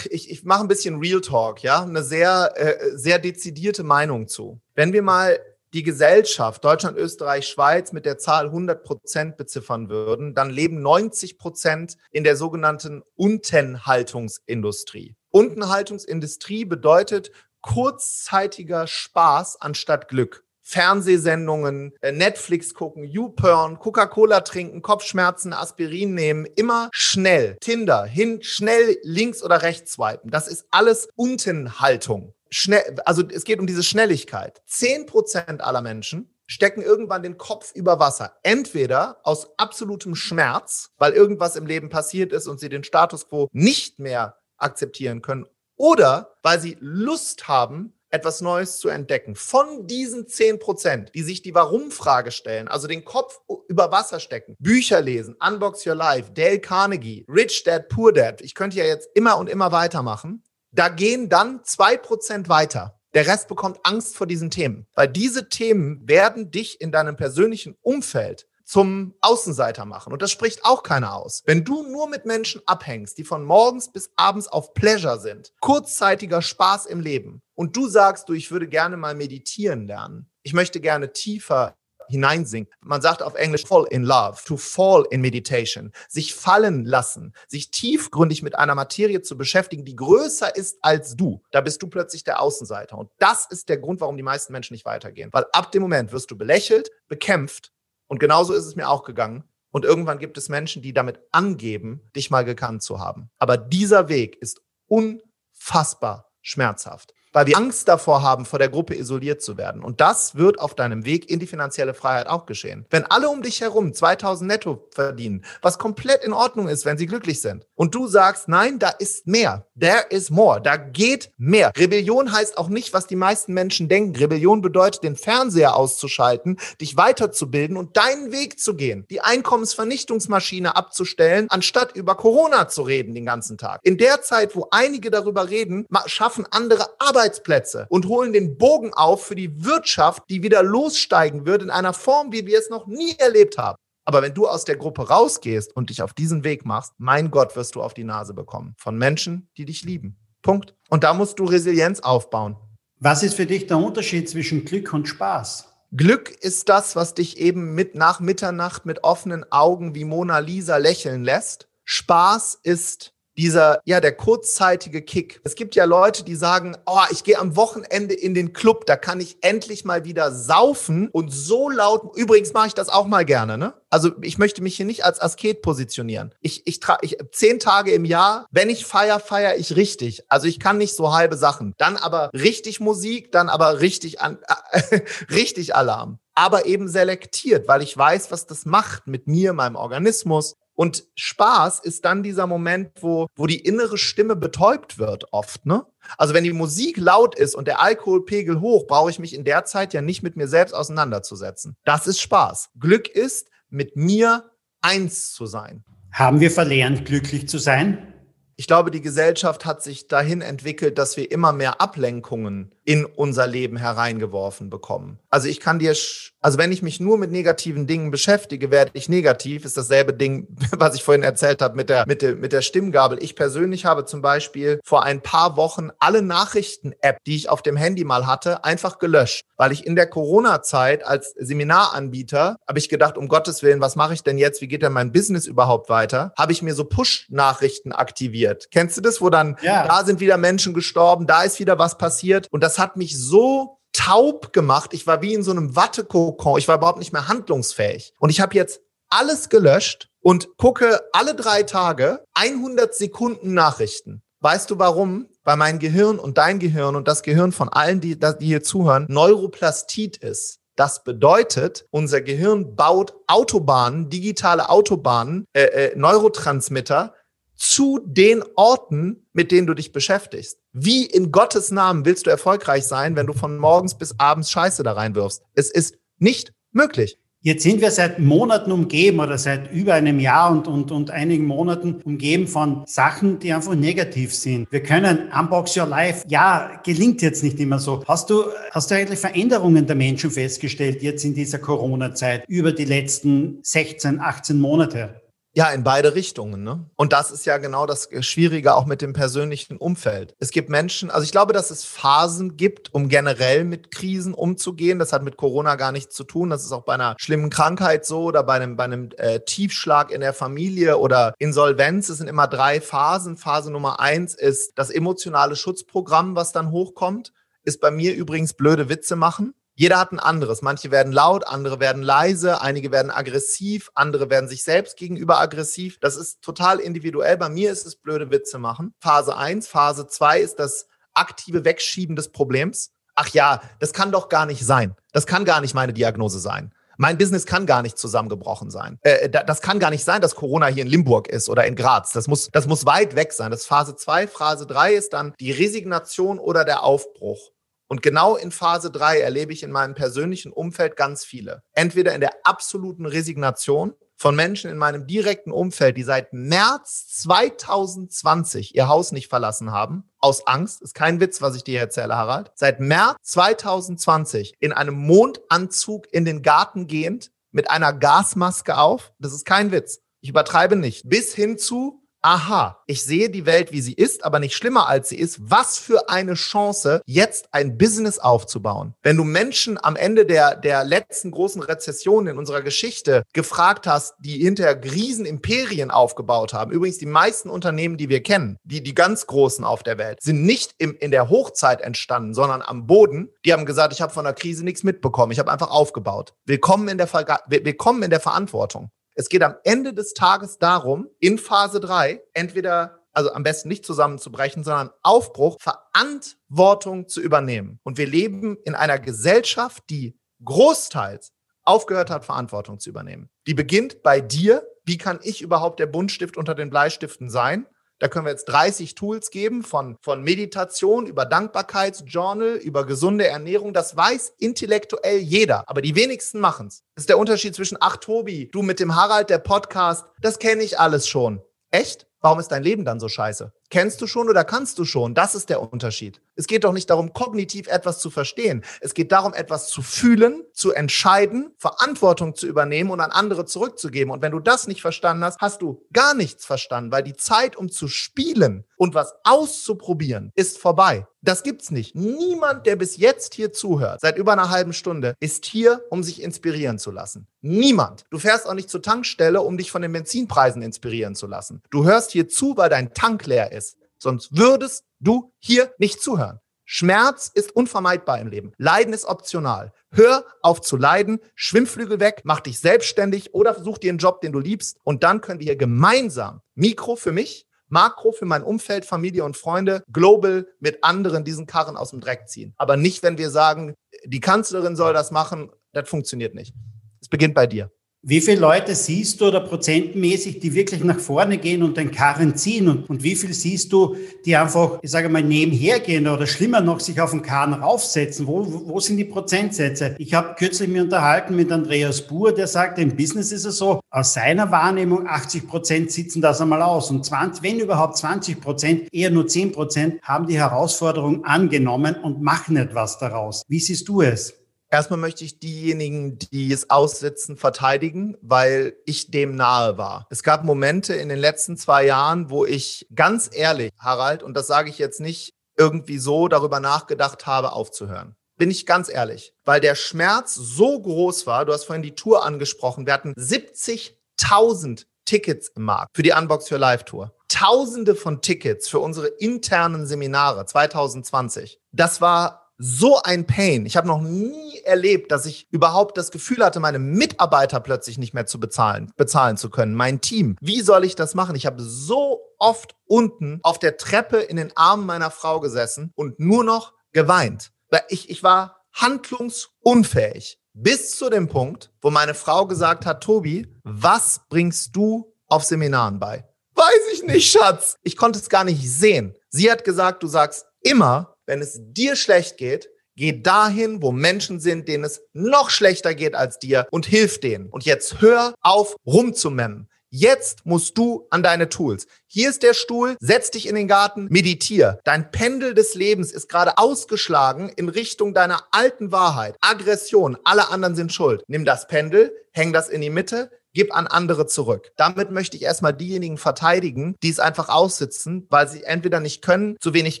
[0.10, 4.60] ich, ich mache ein bisschen Real Talk, ja, eine sehr, äh, sehr dezidierte Meinung zu.
[4.74, 5.38] Wenn wir mal
[5.72, 11.38] die Gesellschaft Deutschland, Österreich, Schweiz mit der Zahl 100 Prozent beziffern würden, dann leben 90
[11.38, 15.14] Prozent in der sogenannten Untenhaltungsindustrie.
[15.30, 20.44] Untenhaltungsindustrie bedeutet kurzzeitiger Spaß anstatt Glück.
[20.70, 27.56] Fernsehsendungen, äh, Netflix gucken, YouPorn, Coca-Cola trinken, Kopfschmerzen, Aspirin nehmen, immer schnell.
[27.60, 30.30] Tinder, hin, schnell links oder rechts swipen.
[30.30, 32.34] Das ist alles Untenhaltung.
[32.50, 34.62] Schnell, also es geht um diese Schnelligkeit.
[34.66, 38.36] Zehn Prozent aller Menschen stecken irgendwann den Kopf über Wasser.
[38.42, 43.48] Entweder aus absolutem Schmerz, weil irgendwas im Leben passiert ist und sie den Status quo
[43.52, 49.36] nicht mehr akzeptieren können, oder weil sie Lust haben, etwas Neues zu entdecken.
[49.36, 54.56] Von diesen 10 Prozent, die sich die Warum-Frage stellen, also den Kopf über Wasser stecken,
[54.58, 59.08] Bücher lesen, Unbox Your Life, Dale Carnegie, Rich Dad, Poor Dad, ich könnte ja jetzt
[59.14, 63.00] immer und immer weitermachen, da gehen dann zwei Prozent weiter.
[63.14, 67.76] Der Rest bekommt Angst vor diesen Themen, weil diese Themen werden dich in deinem persönlichen
[67.82, 70.12] Umfeld zum Außenseiter machen.
[70.12, 71.42] Und das spricht auch keiner aus.
[71.44, 76.40] Wenn du nur mit Menschen abhängst, die von morgens bis abends auf Pleasure sind, kurzzeitiger
[76.40, 80.80] Spaß im Leben, und du sagst, du, ich würde gerne mal meditieren lernen, ich möchte
[80.80, 81.74] gerne tiefer
[82.08, 82.72] hineinsinken.
[82.80, 87.72] Man sagt auf Englisch fall in love, to fall in meditation, sich fallen lassen, sich
[87.72, 91.42] tiefgründig mit einer Materie zu beschäftigen, die größer ist als du.
[91.50, 92.96] Da bist du plötzlich der Außenseiter.
[92.96, 95.30] Und das ist der Grund, warum die meisten Menschen nicht weitergehen.
[95.32, 97.72] Weil ab dem Moment wirst du belächelt, bekämpft.
[98.10, 99.44] Und genauso ist es mir auch gegangen.
[99.70, 103.30] Und irgendwann gibt es Menschen, die damit angeben, dich mal gekannt zu haben.
[103.38, 109.42] Aber dieser Weg ist unfassbar schmerzhaft weil wir Angst davor haben, vor der Gruppe isoliert
[109.42, 109.82] zu werden.
[109.82, 112.86] Und das wird auf deinem Weg in die finanzielle Freiheit auch geschehen.
[112.90, 117.06] Wenn alle um dich herum 2000 netto verdienen, was komplett in Ordnung ist, wenn sie
[117.06, 121.72] glücklich sind, und du sagst, nein, da ist mehr, there is more, da geht mehr.
[121.76, 124.16] Rebellion heißt auch nicht, was die meisten Menschen denken.
[124.16, 131.46] Rebellion bedeutet, den Fernseher auszuschalten, dich weiterzubilden und deinen Weg zu gehen, die Einkommensvernichtungsmaschine abzustellen,
[131.50, 133.80] anstatt über Corona zu reden den ganzen Tag.
[133.82, 138.94] In der Zeit, wo einige darüber reden, schaffen andere Arbeit Arbeitsplätze und holen den Bogen
[138.94, 142.86] auf für die Wirtschaft, die wieder lossteigen wird in einer Form, wie wir es noch
[142.86, 143.76] nie erlebt haben.
[144.06, 147.54] Aber wenn du aus der Gruppe rausgehst und dich auf diesen Weg machst, mein Gott,
[147.56, 148.74] wirst du auf die Nase bekommen.
[148.78, 150.16] Von Menschen, die dich lieben.
[150.42, 150.74] Punkt.
[150.88, 152.56] Und da musst du Resilienz aufbauen.
[152.98, 155.68] Was ist für dich der Unterschied zwischen Glück und Spaß?
[155.92, 160.78] Glück ist das, was dich eben mit nach Mitternacht mit offenen Augen wie Mona Lisa
[160.78, 161.68] lächeln lässt.
[161.84, 165.40] Spaß ist dieser, ja, der kurzzeitige Kick.
[165.44, 168.96] Es gibt ja Leute, die sagen, oh, ich gehe am Wochenende in den Club, da
[168.96, 173.24] kann ich endlich mal wieder saufen und so laut, übrigens mache ich das auch mal
[173.24, 173.74] gerne, ne?
[173.92, 176.32] Also ich möchte mich hier nicht als Asket positionieren.
[176.40, 180.22] Ich, ich trage ich, zehn Tage im Jahr, wenn ich feier, feier ich richtig.
[180.28, 181.74] Also ich kann nicht so halbe Sachen.
[181.76, 184.38] Dann aber richtig Musik, dann aber richtig an,
[185.30, 190.56] richtig Alarm aber eben selektiert, weil ich weiß, was das macht mit mir, meinem Organismus,
[190.80, 195.84] und Spaß ist dann dieser Moment, wo, wo die innere Stimme betäubt wird oft, ne?
[196.16, 199.66] Also wenn die Musik laut ist und der Alkoholpegel hoch, brauche ich mich in der
[199.66, 201.76] Zeit ja nicht mit mir selbst auseinanderzusetzen.
[201.84, 202.70] Das ist Spaß.
[202.78, 205.84] Glück ist, mit mir eins zu sein.
[206.12, 208.14] Haben wir verlernt, glücklich zu sein?
[208.56, 213.46] Ich glaube, die Gesellschaft hat sich dahin entwickelt, dass wir immer mehr Ablenkungen in unser
[213.46, 215.18] Leben hereingeworfen bekommen.
[215.28, 215.94] Also ich kann dir,
[216.40, 219.64] also wenn ich mich nur mit negativen Dingen beschäftige, werde ich negativ.
[219.64, 223.22] Ist dasselbe Ding, was ich vorhin erzählt habe mit der, mit der, mit der Stimmgabel.
[223.22, 227.76] Ich persönlich habe zum Beispiel vor ein paar Wochen alle Nachrichten-App, die ich auf dem
[227.76, 233.18] Handy mal hatte, einfach gelöscht, weil ich in der Corona-Zeit als Seminaranbieter habe ich gedacht,
[233.18, 234.62] um Gottes Willen, was mache ich denn jetzt?
[234.62, 236.32] Wie geht denn mein Business überhaupt weiter?
[236.36, 238.68] Habe ich mir so Push-Nachrichten aktiviert.
[238.70, 239.86] Kennst du das, wo dann ja.
[239.86, 243.78] da sind wieder Menschen gestorben, da ist wieder was passiert und das hat mich so
[243.92, 244.94] taub gemacht.
[244.94, 246.56] Ich war wie in so einem Wattekokon.
[246.56, 248.14] Ich war überhaupt nicht mehr handlungsfähig.
[248.20, 254.22] Und ich habe jetzt alles gelöscht und gucke alle drei Tage 100 Sekunden Nachrichten.
[254.38, 255.26] Weißt du warum?
[255.42, 259.06] Weil mein Gehirn und dein Gehirn und das Gehirn von allen, die, die hier zuhören,
[259.08, 260.60] Neuroplastit ist.
[260.76, 267.14] Das bedeutet, unser Gehirn baut Autobahnen, digitale Autobahnen, äh, äh, Neurotransmitter
[267.56, 270.59] zu den Orten, mit denen du dich beschäftigst.
[270.72, 274.84] Wie in Gottes Namen willst du erfolgreich sein, wenn du von morgens bis abends Scheiße
[274.84, 275.42] da reinwirfst?
[275.54, 277.18] Es ist nicht möglich.
[277.42, 281.46] Jetzt sind wir seit Monaten umgeben oder seit über einem Jahr und, und, und einigen
[281.46, 284.70] Monaten umgeben von Sachen, die einfach negativ sind.
[284.70, 288.04] Wir können Unbox Your Life, ja, gelingt jetzt nicht immer so.
[288.06, 292.84] Hast du, hast du eigentlich Veränderungen der Menschen festgestellt jetzt in dieser Corona-Zeit über die
[292.84, 295.20] letzten 16, 18 Monate?
[295.52, 296.62] Ja, in beide Richtungen.
[296.62, 296.88] Ne?
[296.94, 300.36] Und das ist ja genau das Schwierige auch mit dem persönlichen Umfeld.
[300.38, 305.00] Es gibt Menschen, also ich glaube, dass es Phasen gibt, um generell mit Krisen umzugehen.
[305.00, 306.50] Das hat mit Corona gar nichts zu tun.
[306.50, 310.12] Das ist auch bei einer schlimmen Krankheit so oder bei einem, bei einem äh, Tiefschlag
[310.12, 312.08] in der Familie oder Insolvenz.
[312.10, 313.36] Es sind immer drei Phasen.
[313.36, 317.32] Phase Nummer eins ist das emotionale Schutzprogramm, was dann hochkommt.
[317.64, 319.54] Ist bei mir übrigens blöde Witze machen.
[319.80, 320.60] Jeder hat ein anderes.
[320.60, 325.98] Manche werden laut, andere werden leise, einige werden aggressiv, andere werden sich selbst gegenüber aggressiv.
[326.00, 327.38] Das ist total individuell.
[327.38, 328.92] Bei mir ist es blöde Witze machen.
[329.00, 329.68] Phase 1.
[329.68, 332.90] Phase 2 ist das aktive Wegschieben des Problems.
[333.14, 334.94] Ach ja, das kann doch gar nicht sein.
[335.12, 336.74] Das kann gar nicht meine Diagnose sein.
[336.98, 338.98] Mein Business kann gar nicht zusammengebrochen sein.
[339.00, 342.12] Äh, das kann gar nicht sein, dass Corona hier in Limburg ist oder in Graz.
[342.12, 343.50] Das muss, das muss weit weg sein.
[343.50, 344.26] Das ist Phase 2.
[344.26, 347.52] Phase 3 ist dann die Resignation oder der Aufbruch.
[347.90, 351.64] Und genau in Phase 3 erlebe ich in meinem persönlichen Umfeld ganz viele.
[351.72, 358.76] Entweder in der absoluten Resignation von Menschen in meinem direkten Umfeld, die seit März 2020
[358.76, 362.52] ihr Haus nicht verlassen haben, aus Angst, ist kein Witz, was ich dir erzähle, Harald,
[362.54, 369.12] seit März 2020 in einem Mondanzug in den Garten gehend, mit einer Gasmaske auf.
[369.18, 369.98] Das ist kein Witz.
[370.20, 371.08] Ich übertreibe nicht.
[371.08, 375.08] Bis hin zu aha, ich sehe die Welt, wie sie ist, aber nicht schlimmer als
[375.08, 375.38] sie ist.
[375.40, 378.94] Was für eine Chance, jetzt ein Business aufzubauen.
[379.02, 384.14] Wenn du Menschen am Ende der, der letzten großen Rezession in unserer Geschichte gefragt hast,
[384.20, 389.26] die hinterher Riesenimperien aufgebaut haben, übrigens die meisten Unternehmen, die wir kennen, die, die ganz
[389.26, 393.30] großen auf der Welt, sind nicht im, in der Hochzeit entstanden, sondern am Boden.
[393.44, 395.32] Die haben gesagt, ich habe von der Krise nichts mitbekommen.
[395.32, 396.34] Ich habe einfach aufgebaut.
[396.44, 398.90] Willkommen in der, Verga willkommen in der Verantwortung.
[399.14, 403.84] Es geht am Ende des Tages darum, in Phase 3 entweder, also am besten nicht
[403.84, 407.80] zusammenzubrechen, sondern Aufbruch, Verantwortung zu übernehmen.
[407.82, 411.32] Und wir leben in einer Gesellschaft, die großteils
[411.64, 413.30] aufgehört hat, Verantwortung zu übernehmen.
[413.46, 414.66] Die beginnt bei dir.
[414.84, 417.66] Wie kann ich überhaupt der Buntstift unter den Bleistiften sein?
[418.00, 423.74] Da können wir jetzt 30 Tools geben, von, von Meditation über Dankbarkeitsjournal, über gesunde Ernährung.
[423.74, 426.82] Das weiß intellektuell jeder, aber die wenigsten machen es.
[426.94, 430.62] Das ist der Unterschied zwischen, ach Tobi, du mit dem Harald, der Podcast, das kenne
[430.62, 431.42] ich alles schon.
[431.70, 432.06] Echt?
[432.22, 433.52] Warum ist dein Leben dann so scheiße?
[433.70, 435.14] Kennst du schon oder kannst du schon?
[435.14, 436.20] Das ist der Unterschied.
[436.34, 438.64] Es geht doch nicht darum, kognitiv etwas zu verstehen.
[438.80, 444.12] Es geht darum, etwas zu fühlen, zu entscheiden, Verantwortung zu übernehmen und an andere zurückzugeben.
[444.12, 447.56] Und wenn du das nicht verstanden hast, hast du gar nichts verstanden, weil die Zeit,
[447.56, 451.06] um zu spielen und was auszuprobieren, ist vorbei.
[451.22, 451.94] Das gibt's nicht.
[451.94, 456.22] Niemand, der bis jetzt hier zuhört, seit über einer halben Stunde, ist hier, um sich
[456.22, 457.26] inspirieren zu lassen.
[457.42, 458.04] Niemand.
[458.10, 461.62] Du fährst auch nicht zur Tankstelle, um dich von den Benzinpreisen inspirieren zu lassen.
[461.70, 463.59] Du hörst hier zu, weil dein Tank leer ist.
[464.02, 466.40] Sonst würdest du hier nicht zuhören.
[466.64, 468.52] Schmerz ist unvermeidbar im Leben.
[468.56, 469.72] Leiden ist optional.
[469.90, 474.30] Hör auf zu leiden, Schwimmflügel weg, mach dich selbstständig oder such dir einen Job, den
[474.30, 474.78] du liebst.
[474.84, 479.36] Und dann können wir hier gemeinsam, Mikro für mich, Makro für mein Umfeld, Familie und
[479.36, 482.54] Freunde, global mit anderen diesen Karren aus dem Dreck ziehen.
[482.56, 486.54] Aber nicht, wenn wir sagen, die Kanzlerin soll das machen, das funktioniert nicht.
[487.00, 487.72] Es beginnt bei dir.
[488.02, 492.34] Wie viele Leute siehst du oder prozentmäßig, die wirklich nach vorne gehen und den Karren
[492.34, 492.66] ziehen?
[492.66, 496.62] Und, und wie viel siehst du, die einfach, ich sage mal, nebenher gehen oder schlimmer
[496.62, 498.26] noch, sich auf den Karren raufsetzen?
[498.26, 499.96] Wo, wo sind die Prozentsätze?
[499.98, 503.80] Ich habe kürzlich mir unterhalten mit Andreas Buhr, der sagt, im Business ist es so,
[503.90, 506.90] aus seiner Wahrnehmung 80 Prozent sitzen das einmal aus.
[506.90, 512.22] Und 20, wenn überhaupt 20 Prozent, eher nur 10 Prozent, haben die Herausforderung angenommen und
[512.22, 513.42] machen etwas daraus.
[513.46, 514.39] Wie siehst du es?
[514.72, 520.06] Erstmal möchte ich diejenigen, die es aussitzen, verteidigen, weil ich dem nahe war.
[520.10, 524.46] Es gab Momente in den letzten zwei Jahren, wo ich ganz ehrlich, Harald, und das
[524.46, 528.14] sage ich jetzt nicht irgendwie so, darüber nachgedacht habe, aufzuhören.
[528.36, 531.44] Bin ich ganz ehrlich, weil der Schmerz so groß war.
[531.44, 532.86] Du hast vorhin die Tour angesprochen.
[532.86, 537.12] Wir hatten 70.000 Tickets im Markt für die Unbox für Live Tour.
[537.28, 541.58] Tausende von Tickets für unsere internen Seminare 2020.
[541.72, 543.64] Das war so ein Pain.
[543.64, 548.12] Ich habe noch nie erlebt, dass ich überhaupt das Gefühl hatte, meine Mitarbeiter plötzlich nicht
[548.12, 550.36] mehr zu bezahlen, bezahlen zu können, mein Team.
[550.42, 551.36] Wie soll ich das machen?
[551.36, 556.20] Ich habe so oft unten auf der Treppe in den Armen meiner Frau gesessen und
[556.20, 557.50] nur noch geweint.
[557.88, 560.38] Ich, ich war handlungsunfähig.
[560.52, 565.98] Bis zu dem Punkt, wo meine Frau gesagt hat, Tobi, was bringst du auf Seminaren
[565.98, 566.28] bei?
[566.54, 567.76] Weiß ich nicht, Schatz.
[567.82, 569.14] Ich konnte es gar nicht sehen.
[569.30, 574.40] Sie hat gesagt, du sagst immer, wenn es dir schlecht geht, geh dahin, wo Menschen
[574.40, 577.48] sind, denen es noch schlechter geht als dir und hilf denen.
[577.50, 579.68] Und jetzt hör auf, rumzumemmen.
[579.92, 581.86] Jetzt musst du an deine Tools.
[582.08, 584.80] Hier ist der Stuhl, setz dich in den Garten, meditier.
[584.82, 589.36] Dein Pendel des Lebens ist gerade ausgeschlagen in Richtung deiner alten Wahrheit.
[589.40, 591.22] Aggression, alle anderen sind schuld.
[591.28, 594.72] Nimm das Pendel, häng das in die Mitte, gib an andere zurück.
[594.76, 599.56] Damit möchte ich erstmal diejenigen verteidigen, die es einfach aussitzen, weil sie entweder nicht können,
[599.60, 600.00] zu wenig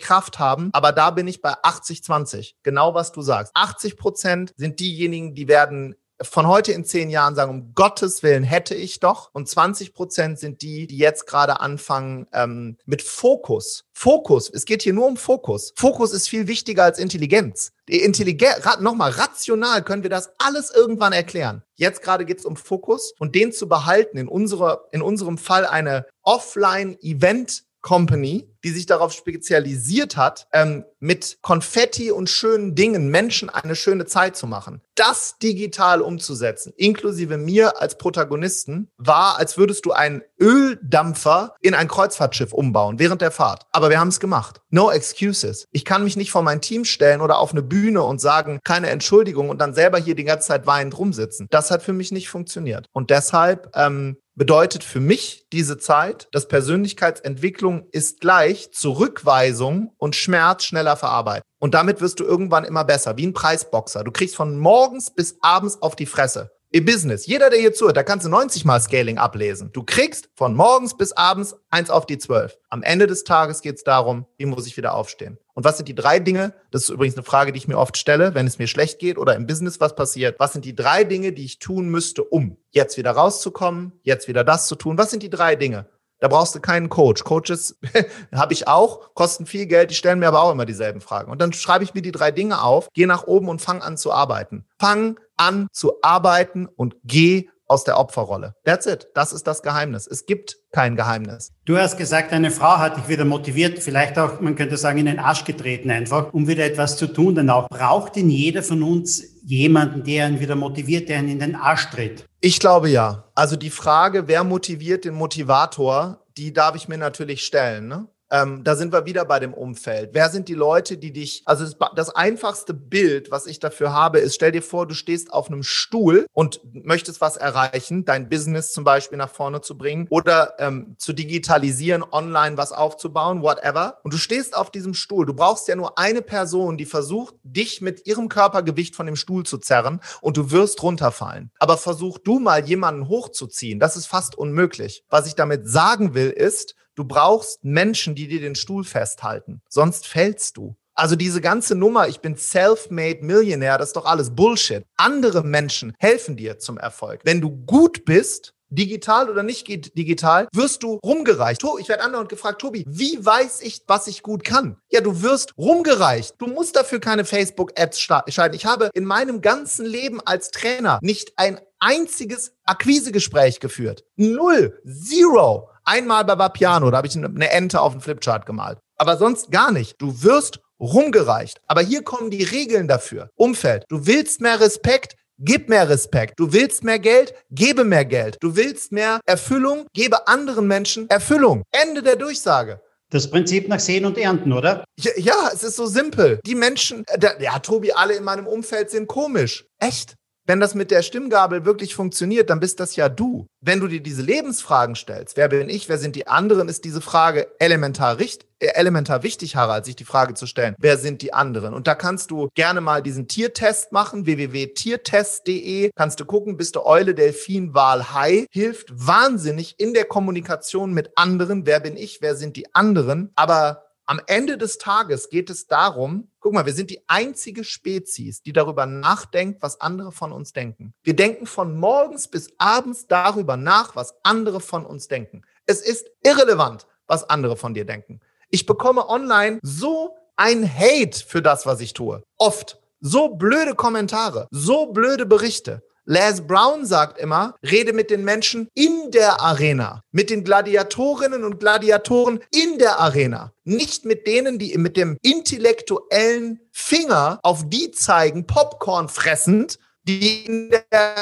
[0.00, 2.54] Kraft haben, aber da bin ich bei 80-20.
[2.62, 3.52] Genau was du sagst.
[3.54, 8.44] 80 Prozent sind diejenigen, die werden von heute in zehn Jahren sagen, um Gottes Willen
[8.44, 9.30] hätte ich doch.
[9.32, 13.84] Und 20 Prozent sind die, die jetzt gerade anfangen ähm, mit Fokus.
[13.92, 15.72] Fokus, es geht hier nur um Fokus.
[15.76, 17.72] Fokus ist viel wichtiger als Intelligenz.
[17.90, 21.64] Die Intelligenz, nochmal, rational können wir das alles irgendwann erklären.
[21.74, 25.66] Jetzt gerade geht es um Fokus und den zu behalten, in, unserer, in unserem Fall
[25.66, 33.48] eine Offline-Event- Company, die sich darauf spezialisiert hat, ähm, mit Konfetti und schönen Dingen Menschen
[33.48, 34.82] eine schöne Zeit zu machen.
[34.94, 41.88] Das digital umzusetzen, inklusive mir als Protagonisten, war, als würdest du einen Öldampfer in ein
[41.88, 43.66] Kreuzfahrtschiff umbauen während der Fahrt.
[43.72, 44.60] Aber wir haben es gemacht.
[44.68, 45.66] No excuses.
[45.70, 48.90] Ich kann mich nicht vor mein Team stellen oder auf eine Bühne und sagen, keine
[48.90, 51.46] Entschuldigung und dann selber hier die ganze Zeit weinend rumsitzen.
[51.50, 52.88] Das hat für mich nicht funktioniert.
[52.92, 60.64] Und deshalb ähm, bedeutet für mich diese Zeit, dass Persönlichkeitsentwicklung ist gleich Zurückweisung und Schmerz
[60.64, 61.42] schneller verarbeiten.
[61.58, 64.02] Und damit wirst du irgendwann immer besser, wie ein Preisboxer.
[64.02, 66.52] Du kriegst von morgens bis abends auf die Fresse.
[66.72, 69.70] Im Business, jeder, der hier zuhört, da kannst du 90 Mal Scaling ablesen.
[69.72, 72.58] Du kriegst von morgens bis abends eins auf die zwölf.
[72.68, 75.36] Am Ende des Tages geht es darum, wie muss ich wieder aufstehen?
[75.54, 76.54] Und was sind die drei Dinge?
[76.70, 79.18] Das ist übrigens eine Frage, die ich mir oft stelle, wenn es mir schlecht geht
[79.18, 80.38] oder im Business was passiert.
[80.38, 84.44] Was sind die drei Dinge, die ich tun müsste, um jetzt wieder rauszukommen, jetzt wieder
[84.44, 84.96] das zu tun?
[84.96, 85.86] Was sind die drei Dinge?
[86.20, 87.24] Da brauchst du keinen Coach.
[87.24, 87.78] Coaches
[88.32, 91.32] habe ich auch, kosten viel Geld, die stellen mir aber auch immer dieselben Fragen.
[91.32, 93.96] Und dann schreibe ich mir die drei Dinge auf, gehe nach oben und fang an
[93.96, 94.66] zu arbeiten.
[94.78, 98.54] Fang an zu arbeiten und geh aus der Opferrolle.
[98.64, 99.06] That's it.
[99.14, 100.08] Das ist das Geheimnis.
[100.08, 101.52] Es gibt kein Geheimnis.
[101.64, 105.06] Du hast gesagt, eine Frau hat dich wieder motiviert, vielleicht auch, man könnte sagen, in
[105.06, 107.36] den Arsch getreten einfach, um wieder etwas zu tun.
[107.36, 111.38] Denn auch braucht in jeder von uns jemanden, der ihn wieder motiviert, der ihn in
[111.38, 112.24] den Arsch tritt.
[112.40, 113.30] Ich glaube ja.
[113.36, 117.86] Also die Frage, wer motiviert den Motivator, die darf ich mir natürlich stellen.
[117.86, 118.08] Ne?
[118.30, 120.10] Ähm, da sind wir wieder bei dem Umfeld.
[120.12, 124.18] Wer sind die Leute, die dich, also das, das, einfachste Bild, was ich dafür habe,
[124.18, 128.72] ist, stell dir vor, du stehst auf einem Stuhl und möchtest was erreichen, dein Business
[128.72, 133.98] zum Beispiel nach vorne zu bringen oder ähm, zu digitalisieren, online was aufzubauen, whatever.
[134.02, 135.26] Und du stehst auf diesem Stuhl.
[135.26, 139.44] Du brauchst ja nur eine Person, die versucht, dich mit ihrem Körpergewicht von dem Stuhl
[139.44, 141.50] zu zerren und du wirst runterfallen.
[141.58, 143.80] Aber versuch du mal jemanden hochzuziehen.
[143.80, 145.04] Das ist fast unmöglich.
[145.08, 149.62] Was ich damit sagen will, ist, Du brauchst Menschen, die dir den Stuhl festhalten.
[149.70, 150.76] Sonst fällst du.
[150.92, 154.84] Also diese ganze Nummer, ich bin self-made Millionär, das ist doch alles Bullshit.
[154.98, 157.22] Andere Menschen helfen dir zum Erfolg.
[157.24, 161.62] Wenn du gut bist, digital oder nicht digital, wirst du rumgereicht.
[161.78, 164.76] Ich werde andauernd gefragt, Tobi, wie weiß ich, was ich gut kann?
[164.90, 166.34] Ja, du wirst rumgereicht.
[166.36, 168.54] Du musst dafür keine Facebook-Ads schalten.
[168.54, 174.04] Ich habe in meinem ganzen Leben als Trainer nicht ein einziges Akquisegespräch geführt.
[174.16, 174.78] Null.
[174.84, 175.70] Zero.
[175.90, 178.78] Einmal bei Vapiano, da habe ich eine Ente auf den Flipchart gemalt.
[178.96, 180.00] Aber sonst gar nicht.
[180.00, 181.60] Du wirst rumgereicht.
[181.66, 183.28] Aber hier kommen die Regeln dafür.
[183.34, 183.86] Umfeld.
[183.88, 186.34] Du willst mehr Respekt, gib mehr Respekt.
[186.38, 188.36] Du willst mehr Geld, gebe mehr Geld.
[188.38, 191.64] Du willst mehr Erfüllung, gebe anderen Menschen Erfüllung.
[191.72, 192.80] Ende der Durchsage.
[193.10, 194.84] Das Prinzip nach Sehen und Ernten, oder?
[194.96, 196.38] Ja, ja, es ist so simpel.
[196.46, 199.66] Die Menschen, äh, ja, Tobi, alle in meinem Umfeld sind komisch.
[199.80, 200.14] Echt?
[200.50, 203.46] Wenn das mit der Stimmgabel wirklich funktioniert, dann bist das ja du.
[203.60, 207.00] Wenn du dir diese Lebensfragen stellst, wer bin ich, wer sind die anderen, ist diese
[207.00, 211.32] Frage elementar, richtig, äh, elementar wichtig, Harald, sich die Frage zu stellen, wer sind die
[211.32, 211.72] anderen?
[211.72, 216.84] Und da kannst du gerne mal diesen Tiertest machen, www.tiertest.de, kannst du gucken, bist du
[216.84, 222.34] Eule, Delfin, Wal, Hai, hilft wahnsinnig in der Kommunikation mit anderen, wer bin ich, wer
[222.34, 226.90] sind die anderen, aber am Ende des Tages geht es darum, guck mal, wir sind
[226.90, 230.92] die einzige Spezies, die darüber nachdenkt, was andere von uns denken.
[231.04, 235.42] Wir denken von morgens bis abends darüber nach, was andere von uns denken.
[235.64, 238.18] Es ist irrelevant, was andere von dir denken.
[238.48, 242.24] Ich bekomme online so ein Hate für das, was ich tue.
[242.36, 242.80] Oft.
[243.00, 245.84] So blöde Kommentare, so blöde Berichte.
[246.12, 251.60] Les Brown sagt immer, rede mit den Menschen in der Arena, mit den Gladiatorinnen und
[251.60, 258.44] Gladiatoren in der Arena, nicht mit denen, die mit dem intellektuellen Finger auf die zeigen,
[258.44, 261.14] Popcorn fressend, die in der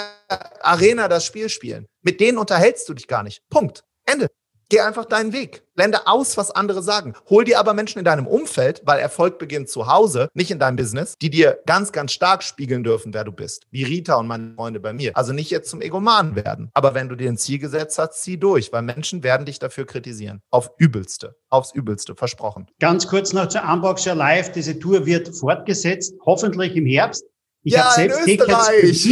[0.63, 1.85] Arena das Spiel spielen.
[2.01, 3.43] Mit denen unterhältst du dich gar nicht.
[3.51, 3.85] Punkt.
[4.07, 4.29] Ende.
[4.71, 5.63] Geh einfach deinen Weg.
[5.77, 7.15] Blende aus, was andere sagen.
[7.31, 10.77] Hol dir aber Menschen in deinem Umfeld, weil Erfolg beginnt zu Hause, nicht in deinem
[10.77, 13.67] Business, die dir ganz, ganz stark spiegeln dürfen, wer du bist.
[13.71, 15.17] Wie Rita und meine Freunde bei mir.
[15.17, 16.71] Also nicht jetzt zum Egoman werden.
[16.75, 19.87] Aber wenn du dir ein Ziel gesetzt hast, zieh durch, weil Menschen werden dich dafür
[19.87, 20.43] kritisieren.
[20.51, 21.37] Auf übelste.
[21.49, 22.15] Aufs übelste.
[22.15, 22.67] Versprochen.
[22.79, 24.53] Ganz kurz noch zu Unbox Your Life.
[24.53, 27.25] Diese Tour wird fortgesetzt, hoffentlich im Herbst.
[27.63, 28.69] Ich ja, habe selbst Tickets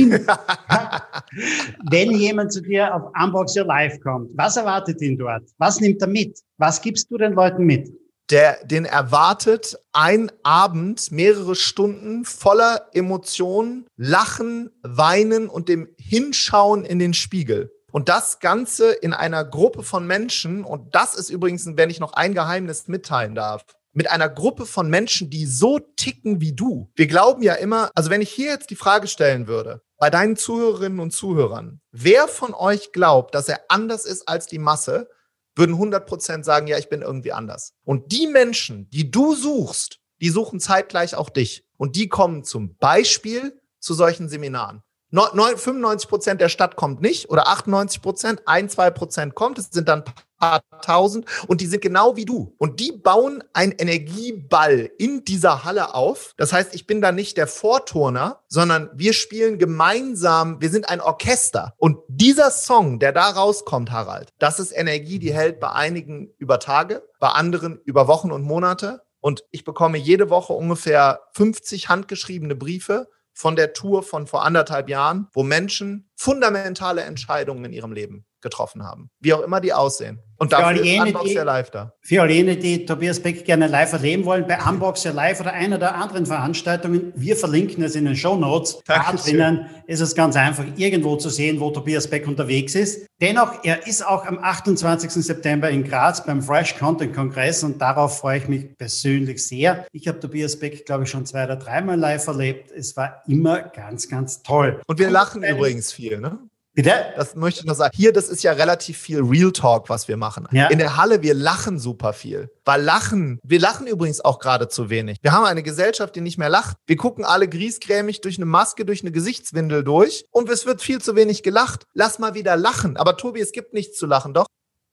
[1.90, 5.42] Wenn jemand zu dir auf Unbox Your Life kommt, was erwartet ihn dort?
[5.58, 6.38] Was nimmt er mit?
[6.58, 7.90] Was gibst du den Leuten mit?
[8.30, 16.98] Der, den erwartet ein Abend, mehrere Stunden voller Emotionen, Lachen, Weinen und dem Hinschauen in
[16.98, 17.70] den Spiegel.
[17.92, 22.14] Und das Ganze in einer Gruppe von Menschen, und das ist übrigens, wenn ich noch
[22.14, 23.64] ein Geheimnis mitteilen darf,
[23.96, 26.90] mit einer Gruppe von Menschen, die so ticken wie du.
[26.94, 30.36] Wir glauben ja immer, also wenn ich hier jetzt die Frage stellen würde, bei deinen
[30.36, 35.08] Zuhörerinnen und Zuhörern, wer von euch glaubt, dass er anders ist als die Masse,
[35.54, 37.72] würden 100% sagen, ja, ich bin irgendwie anders.
[37.84, 41.66] Und die Menschen, die du suchst, die suchen zeitgleich auch dich.
[41.78, 44.82] Und die kommen zum Beispiel zu solchen Seminaren.
[45.12, 49.58] 95 Prozent der Stadt kommt nicht oder 98 Prozent, ein, zwei Prozent kommt.
[49.58, 50.04] Es sind dann
[50.38, 52.54] paar tausend und die sind genau wie du.
[52.58, 56.34] Und die bauen einen Energieball in dieser Halle auf.
[56.36, 61.00] Das heißt, ich bin da nicht der Vorturner, sondern wir spielen gemeinsam, wir sind ein
[61.00, 61.74] Orchester.
[61.78, 66.58] Und dieser Song, der da rauskommt, Harald, das ist Energie, die hält bei einigen über
[66.58, 69.02] Tage, bei anderen über Wochen und Monate.
[69.20, 74.88] Und ich bekomme jede Woche ungefähr 50 handgeschriebene Briefe von der Tour von vor anderthalb
[74.88, 79.10] Jahren, wo Menschen fundamentale Entscheidungen in ihrem Leben getroffen haben.
[79.20, 80.22] Wie auch immer die aussehen.
[80.38, 81.92] Und für dafür ist Unbox ja live da.
[82.00, 85.52] Für all jene, die Tobias Beck gerne live erleben wollen, bei Unbox ja live oder
[85.52, 88.80] einer der anderen Veranstaltungen, wir verlinken es in den Show Notes.
[88.86, 93.06] Da drinnen ist es ganz einfach, irgendwo zu sehen, wo Tobias Beck unterwegs ist.
[93.20, 95.10] Dennoch, er ist auch am 28.
[95.10, 99.86] September in Graz beim Fresh Content Kongress und darauf freue ich mich persönlich sehr.
[99.92, 102.70] Ich habe Tobias Beck, glaube ich, schon zwei oder dreimal live erlebt.
[102.72, 104.82] Es war immer ganz, ganz toll.
[104.86, 106.38] Und wir lachen und, übrigens viel, ne?
[106.76, 106.92] Bitte?
[107.16, 107.96] Das möchte ich noch sagen.
[107.96, 110.46] Hier, das ist ja relativ viel Real Talk, was wir machen.
[110.52, 110.68] Ja.
[110.68, 112.50] In der Halle, wir lachen super viel.
[112.66, 115.16] Weil Lachen, wir lachen übrigens auch gerade zu wenig.
[115.22, 116.76] Wir haben eine Gesellschaft, die nicht mehr lacht.
[116.86, 121.00] Wir gucken alle griesgrämig durch eine Maske, durch eine Gesichtswindel durch und es wird viel
[121.00, 121.84] zu wenig gelacht.
[121.94, 122.98] Lass mal wieder lachen.
[122.98, 124.46] Aber Tobi, es gibt nichts zu lachen, doch?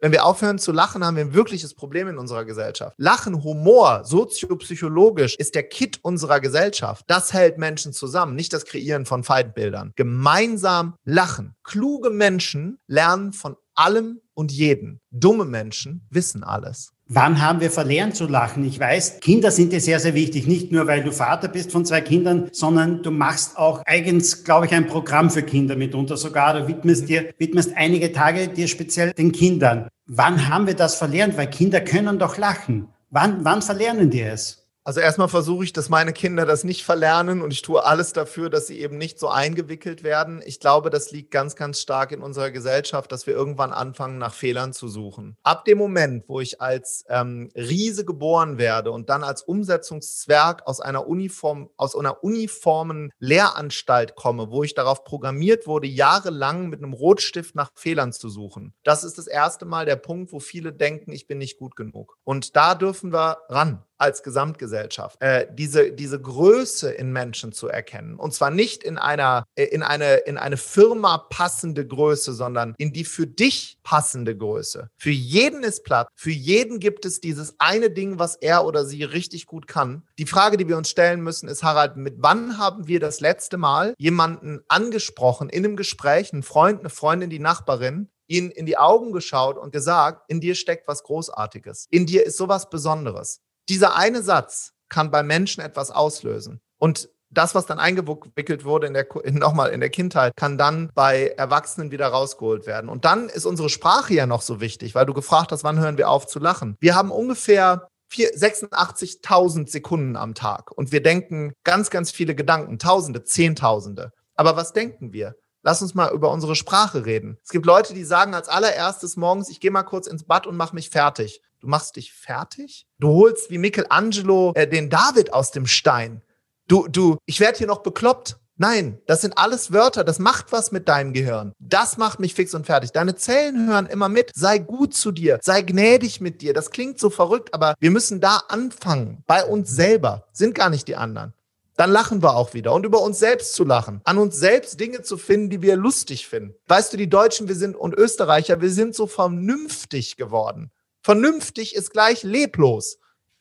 [0.03, 2.93] Wenn wir aufhören zu lachen, haben wir ein wirkliches Problem in unserer Gesellschaft.
[2.97, 7.05] Lachen, Humor, soziopsychologisch ist der Kit unserer Gesellschaft.
[7.07, 9.93] Das hält Menschen zusammen, nicht das Kreieren von Feindbildern.
[9.95, 11.55] Gemeinsam lachen.
[11.63, 14.99] Kluge Menschen lernen von allem und jeden.
[15.09, 16.92] Dumme Menschen wissen alles.
[17.09, 18.65] Wann haben wir verlernt zu lachen?
[18.65, 20.47] Ich weiß, Kinder sind dir sehr, sehr wichtig.
[20.47, 24.67] Nicht nur, weil du Vater bist von zwei Kindern, sondern du machst auch eigens, glaube
[24.67, 26.53] ich, ein Programm für Kinder mitunter sogar.
[26.53, 29.89] Du widmest dir, widmest einige Tage dir speziell den Kindern.
[30.05, 31.37] Wann haben wir das verlernt?
[31.37, 32.87] Weil Kinder können doch lachen.
[33.09, 34.62] Wann, wann verlernen die es?
[34.85, 38.49] Also erstmal versuche ich, dass meine Kinder das nicht verlernen und ich tue alles dafür,
[38.49, 40.43] dass sie eben nicht so eingewickelt werden.
[40.45, 44.33] Ich glaube, das liegt ganz, ganz stark in unserer Gesellschaft, dass wir irgendwann anfangen, nach
[44.33, 45.37] Fehlern zu suchen.
[45.41, 50.81] Ab dem Moment, wo ich als ähm, Riese geboren werde und dann als Umsetzungszwerg aus
[50.81, 56.91] einer Uniform, aus einer uniformen Lehranstalt komme, wo ich darauf programmiert wurde, jahrelang mit einem
[56.91, 58.73] Rotstift nach Fehlern zu suchen.
[58.83, 62.17] Das ist das erste Mal der Punkt, wo viele denken, ich bin nicht gut genug.
[62.25, 68.15] Und da dürfen wir ran als Gesamtgesellschaft, äh, diese, diese Größe in Menschen zu erkennen.
[68.15, 72.93] Und zwar nicht in einer, äh, in eine, in eine Firma passende Größe, sondern in
[72.93, 74.89] die für dich passende Größe.
[74.97, 76.09] Für jeden ist Platz.
[76.15, 80.03] Für jeden gibt es dieses eine Ding, was er oder sie richtig gut kann.
[80.17, 83.57] Die Frage, die wir uns stellen müssen, ist, Harald, mit wann haben wir das letzte
[83.57, 88.77] Mal jemanden angesprochen in einem Gespräch, einen Freund, eine Freundin, die Nachbarin, ihn in die
[88.77, 91.87] Augen geschaut und gesagt, in dir steckt was Großartiges.
[91.89, 96.61] In dir ist sowas Besonderes dieser eine Satz kann bei Menschen etwas auslösen.
[96.77, 101.29] Und das, was dann eingewickelt wurde in der, nochmal in der Kindheit, kann dann bei
[101.29, 102.89] Erwachsenen wieder rausgeholt werden.
[102.89, 105.97] Und dann ist unsere Sprache ja noch so wichtig, weil du gefragt hast, wann hören
[105.97, 106.77] wir auf zu lachen.
[106.79, 113.23] Wir haben ungefähr 86.000 Sekunden am Tag und wir denken ganz, ganz viele Gedanken, Tausende,
[113.23, 114.11] Zehntausende.
[114.35, 115.35] Aber was denken wir?
[115.63, 117.37] Lass uns mal über unsere Sprache reden.
[117.41, 120.57] Es gibt Leute, die sagen als allererstes morgens, ich gehe mal kurz ins Bad und
[120.57, 121.41] mache mich fertig.
[121.63, 122.85] Du machst dich fertig?
[122.99, 126.21] Du holst wie Michelangelo äh, den David aus dem Stein.
[126.67, 128.35] Du, du, ich werde hier noch bekloppt.
[128.57, 131.53] Nein, das sind alles Wörter, das macht was mit deinem Gehirn.
[131.59, 132.91] Das macht mich fix und fertig.
[132.91, 134.31] Deine Zellen hören immer mit.
[134.35, 136.53] Sei gut zu dir, sei gnädig mit dir.
[136.53, 140.89] Das klingt so verrückt, aber wir müssen da anfangen, bei uns selber, sind gar nicht
[140.89, 141.33] die anderen
[141.75, 142.71] dann lachen wir auch wieder.
[142.71, 146.27] Und über uns selbst zu lachen, an uns selbst Dinge zu finden, die wir lustig
[146.27, 146.53] finden.
[146.67, 150.71] Weißt du, die Deutschen, wir sind und Österreicher, wir sind so vernünftig geworden.
[151.03, 152.97] Vernünftig ist gleich leblos.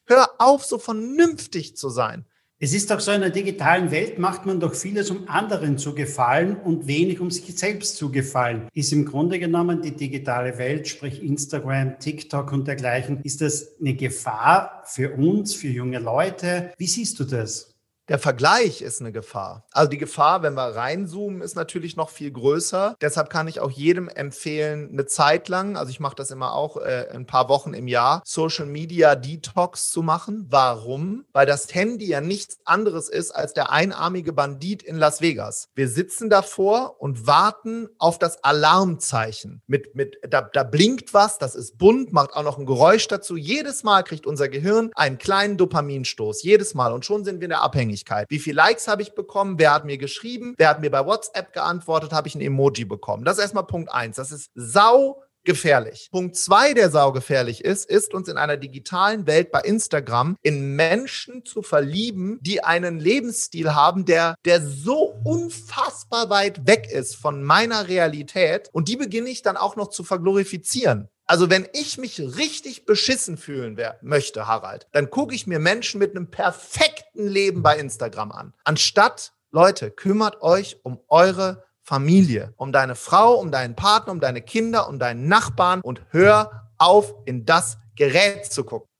[0.06, 2.26] Hör auf, so vernünftig zu sein.
[2.58, 5.94] Es ist doch so, in der digitalen Welt macht man doch vieles, um anderen zu
[5.94, 8.68] gefallen und wenig, um sich selbst zu gefallen.
[8.72, 13.94] Ist im Grunde genommen die digitale Welt, sprich Instagram, TikTok und dergleichen, ist das eine
[13.94, 16.72] Gefahr für uns, für junge Leute?
[16.78, 17.71] Wie siehst du das?
[18.08, 19.64] Der Vergleich ist eine Gefahr.
[19.70, 22.96] Also die Gefahr, wenn wir reinzoomen, ist natürlich noch viel größer.
[23.00, 26.78] Deshalb kann ich auch jedem empfehlen, eine Zeit lang, also ich mache das immer auch
[26.78, 30.46] äh, ein paar Wochen im Jahr, Social Media Detox zu machen.
[30.50, 31.26] Warum?
[31.32, 35.68] Weil das Handy ja nichts anderes ist als der einarmige Bandit in Las Vegas.
[35.76, 39.62] Wir sitzen davor und warten auf das Alarmzeichen.
[39.68, 43.36] Mit, mit, da, da blinkt was, das ist bunt, macht auch noch ein Geräusch dazu.
[43.36, 46.42] Jedes Mal kriegt unser Gehirn einen kleinen Dopaminstoß.
[46.42, 46.92] Jedes Mal.
[46.92, 47.91] Und schon sind wir in der Abhängigkeit.
[47.92, 48.26] Abhängigkeit.
[48.30, 49.58] Wie viele Likes habe ich bekommen?
[49.58, 50.54] Wer hat mir geschrieben?
[50.56, 52.12] Wer hat mir bei WhatsApp geantwortet?
[52.12, 53.24] Habe ich ein Emoji bekommen?
[53.24, 54.16] Das ist erstmal Punkt eins.
[54.16, 56.08] Das ist sau gefährlich.
[56.12, 61.44] Punkt zwei, der saugefährlich ist, ist uns in einer digitalen Welt bei Instagram in Menschen
[61.44, 67.88] zu verlieben, die einen Lebensstil haben, der, der so unfassbar weit weg ist von meiner
[67.88, 71.08] Realität und die beginne ich dann auch noch zu verglorifizieren.
[71.32, 76.10] Also wenn ich mich richtig beschissen fühlen möchte, Harald, dann gucke ich mir Menschen mit
[76.10, 78.52] einem perfekten Leben bei Instagram an.
[78.64, 84.42] Anstatt, Leute, kümmert euch um eure Familie, um deine Frau, um deinen Partner, um deine
[84.42, 88.91] Kinder, um deinen Nachbarn und hör auf, in das Gerät zu gucken.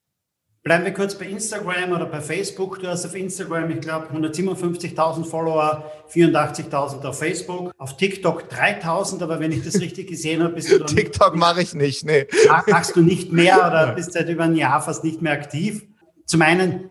[0.65, 2.79] Bleiben wir kurz bei Instagram oder bei Facebook.
[2.79, 9.41] Du hast auf Instagram, ich glaube, 157.000 Follower, 84.000 auf Facebook, auf TikTok 3.000, aber
[9.41, 10.87] wenn ich das richtig gesehen habe, bist du dann...
[10.95, 12.29] TikTok mache ich nicht, nee.
[12.69, 15.85] Machst du nicht mehr oder bist seit über ein Jahr fast nicht mehr aktiv.
[16.27, 16.91] Zum einen,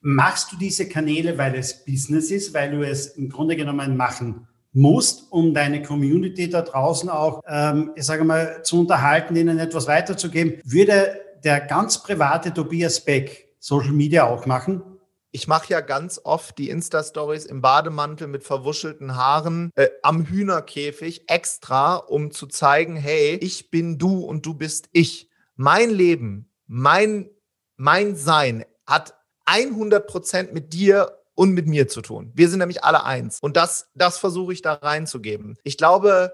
[0.00, 4.46] machst du diese Kanäle, weil es Business ist, weil du es im Grunde genommen machen
[4.72, 9.88] musst, um deine Community da draußen auch, ähm, ich sage mal, zu unterhalten, ihnen etwas
[9.88, 10.60] weiterzugeben.
[10.62, 14.82] Würde der ganz private Tobias Beck Social Media auch machen?
[15.30, 21.28] Ich mache ja ganz oft die Insta-Stories im Bademantel mit verwuschelten Haaren äh, am Hühnerkäfig
[21.28, 25.30] extra, um zu zeigen, hey, ich bin du und du bist ich.
[25.54, 27.28] Mein Leben, mein,
[27.76, 29.14] mein Sein hat
[29.44, 32.32] 100 Prozent mit dir und mit mir zu tun.
[32.34, 33.38] Wir sind nämlich alle eins.
[33.40, 35.56] Und das, das versuche ich da reinzugeben.
[35.62, 36.32] Ich glaube,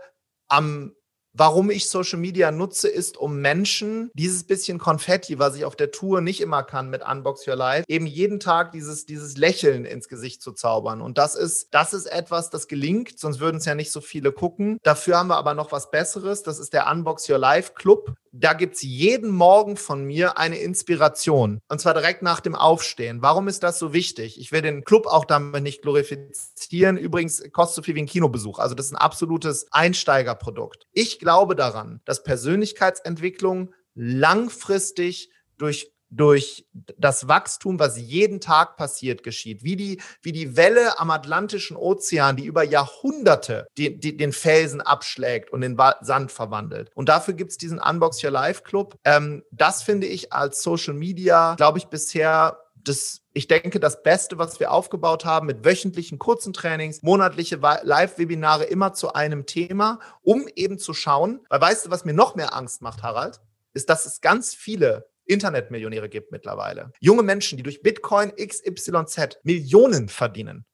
[0.49, 0.95] am
[1.37, 5.91] Warum ich Social Media nutze, ist, um Menschen dieses bisschen Konfetti, was ich auf der
[5.91, 10.09] Tour nicht immer kann mit Unbox Your Life, eben jeden Tag dieses, dieses Lächeln ins
[10.09, 11.01] Gesicht zu zaubern.
[11.01, 14.31] Und das ist, das ist etwas, das gelingt, sonst würden es ja nicht so viele
[14.31, 14.79] gucken.
[14.85, 16.45] Dafür haben wir aber noch was Besseres.
[16.45, 18.15] Das ist der Unbox Your Life Club.
[18.37, 21.61] Da gibt es jeden Morgen von mir eine Inspiration.
[21.69, 23.23] Und zwar direkt nach dem Aufstehen.
[23.23, 24.41] Warum ist das so wichtig?
[24.41, 26.97] Ich will den Club auch damit nicht glorifizieren.
[26.97, 28.59] Übrigens kostet so viel wie ein Kinobesuch.
[28.59, 30.89] Also das ist ein absolutes Einsteigerprodukt.
[30.91, 39.65] Ich glaube daran, dass Persönlichkeitsentwicklung langfristig durch durch das Wachstum, was jeden Tag passiert, geschieht.
[39.65, 45.51] Wie die, wie die Welle am Atlantischen Ozean, die über Jahrhunderte die, den Felsen abschlägt
[45.51, 46.91] und den Sand verwandelt.
[46.95, 48.97] Und dafür gibt es diesen Unbox Your Life Club.
[49.05, 54.39] Ähm, das finde ich als Social Media, glaube ich, bisher das, ich denke, das Beste,
[54.39, 60.47] was wir aufgebaut haben mit wöchentlichen kurzen Trainings, monatliche Live-Webinare immer zu einem Thema, um
[60.55, 63.41] eben zu schauen, weil weißt du, was mir noch mehr Angst macht, Harald,
[63.73, 66.93] ist, dass es ganz viele Internetmillionäre gibt mittlerweile.
[67.01, 70.65] Junge Menschen, die durch Bitcoin XYZ Millionen verdienen.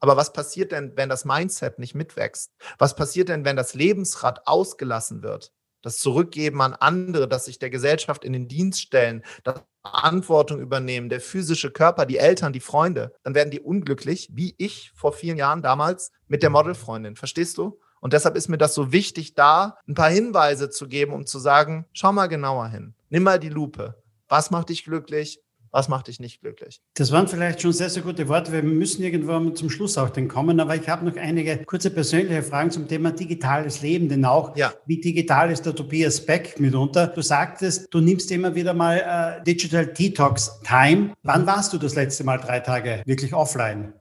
[0.00, 2.52] Aber was passiert denn, wenn das Mindset nicht mitwächst?
[2.78, 5.50] Was passiert denn, wenn das Lebensrad ausgelassen wird?
[5.80, 11.10] Das Zurückgeben an andere, dass sich der Gesellschaft in den Dienst stellen, das Verantwortung übernehmen,
[11.10, 15.36] der physische Körper, die Eltern, die Freunde, dann werden die unglücklich, wie ich vor vielen
[15.36, 17.16] Jahren damals mit der Modelfreundin.
[17.16, 17.78] Verstehst du?
[18.04, 21.38] Und deshalb ist mir das so wichtig, da ein paar Hinweise zu geben, um zu
[21.38, 22.92] sagen, schau mal genauer hin.
[23.08, 23.94] Nimm mal die Lupe.
[24.28, 25.40] Was macht dich glücklich?
[25.74, 26.80] was macht dich nicht glücklich?
[26.94, 28.52] Das waren vielleicht schon sehr, sehr gute Worte.
[28.52, 32.44] Wir müssen irgendwann zum Schluss auch den kommen, aber ich habe noch einige kurze persönliche
[32.44, 34.72] Fragen zum Thema digitales Leben, denn auch, ja.
[34.86, 37.08] wie digital ist der Tobias Beck mitunter?
[37.08, 41.12] Du sagtest, du nimmst immer wieder mal äh, Digital Detox Time.
[41.24, 43.94] Wann warst du das letzte Mal drei Tage wirklich offline?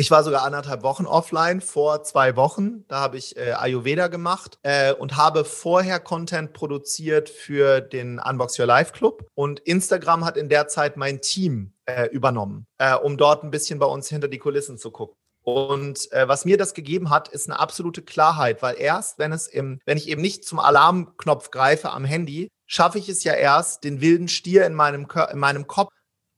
[0.00, 2.86] Ich war sogar anderthalb Wochen offline vor zwei Wochen.
[2.88, 8.58] Da habe ich äh, Ayurveda gemacht äh, und habe vorher Content produziert für den Unbox
[8.58, 9.28] Your Life Club.
[9.34, 13.78] Und Instagram hat in der Zeit mein Team äh, übernommen, äh, um dort ein bisschen
[13.78, 15.16] bei uns hinter die Kulissen zu gucken.
[15.42, 19.48] Und äh, was mir das gegeben hat, ist eine absolute Klarheit, weil erst, wenn es
[19.48, 23.84] im, wenn ich eben nicht zum Alarmknopf greife am Handy, schaffe ich es ja erst,
[23.84, 25.90] den wilden Stier in meinem, in meinem Kopf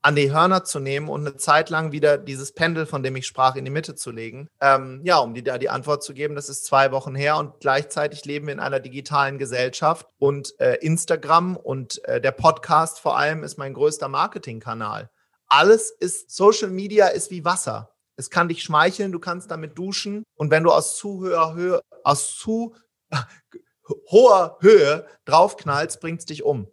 [0.04, 3.26] an die Hörner zu nehmen und eine Zeit lang wieder dieses Pendel, von dem ich
[3.26, 4.48] sprach, in die Mitte zu legen.
[4.60, 7.60] Ähm, ja, um dir da die Antwort zu geben, das ist zwei Wochen her und
[7.60, 13.16] gleichzeitig leben wir in einer digitalen Gesellschaft und äh, Instagram und äh, der Podcast vor
[13.16, 15.08] allem ist mein größter Marketingkanal.
[15.46, 17.94] Alles ist, Social Media ist wie Wasser.
[18.16, 21.80] Es kann dich schmeicheln, du kannst damit duschen und wenn du aus zu hoher Höhe,
[22.02, 22.74] aus zu
[24.10, 26.66] hoher Höhe draufknallst, bringt es dich um.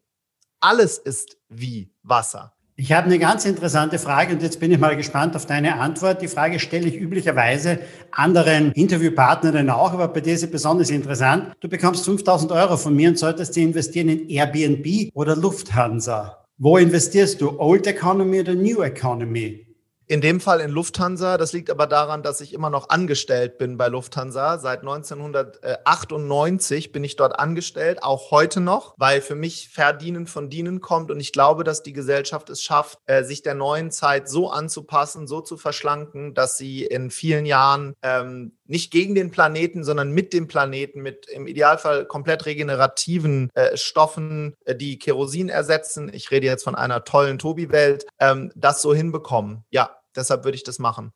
[0.62, 2.56] Alles ist wie Wasser.
[2.82, 6.22] Ich habe eine ganz interessante Frage und jetzt bin ich mal gespannt auf deine Antwort.
[6.22, 11.52] Die Frage stelle ich üblicherweise anderen Interviewpartnern auch, aber bei dir ist sie besonders interessant.
[11.60, 16.46] Du bekommst 5000 Euro von mir und solltest sie investieren in Airbnb oder Lufthansa.
[16.58, 17.60] Wo investierst du?
[17.60, 19.69] Old Economy oder New Economy?
[20.12, 21.38] In dem Fall in Lufthansa.
[21.38, 24.58] Das liegt aber daran, dass ich immer noch angestellt bin bei Lufthansa.
[24.58, 30.82] Seit 1998 bin ich dort angestellt, auch heute noch, weil für mich Verdienen von Dienen
[30.82, 31.12] kommt.
[31.12, 35.28] Und ich glaube, dass die Gesellschaft es schafft, äh, sich der neuen Zeit so anzupassen,
[35.28, 40.34] so zu verschlanken, dass sie in vielen Jahren ähm, nicht gegen den Planeten, sondern mit
[40.34, 46.10] dem Planeten, mit im Idealfall komplett regenerativen äh, Stoffen, äh, die Kerosin ersetzen.
[46.12, 49.66] Ich rede jetzt von einer tollen Tobi-Welt, ähm, das so hinbekommen.
[49.70, 51.12] Ja, Deshalb würde ich das machen.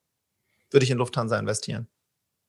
[0.72, 1.88] Würde ich in Lufthansa investieren.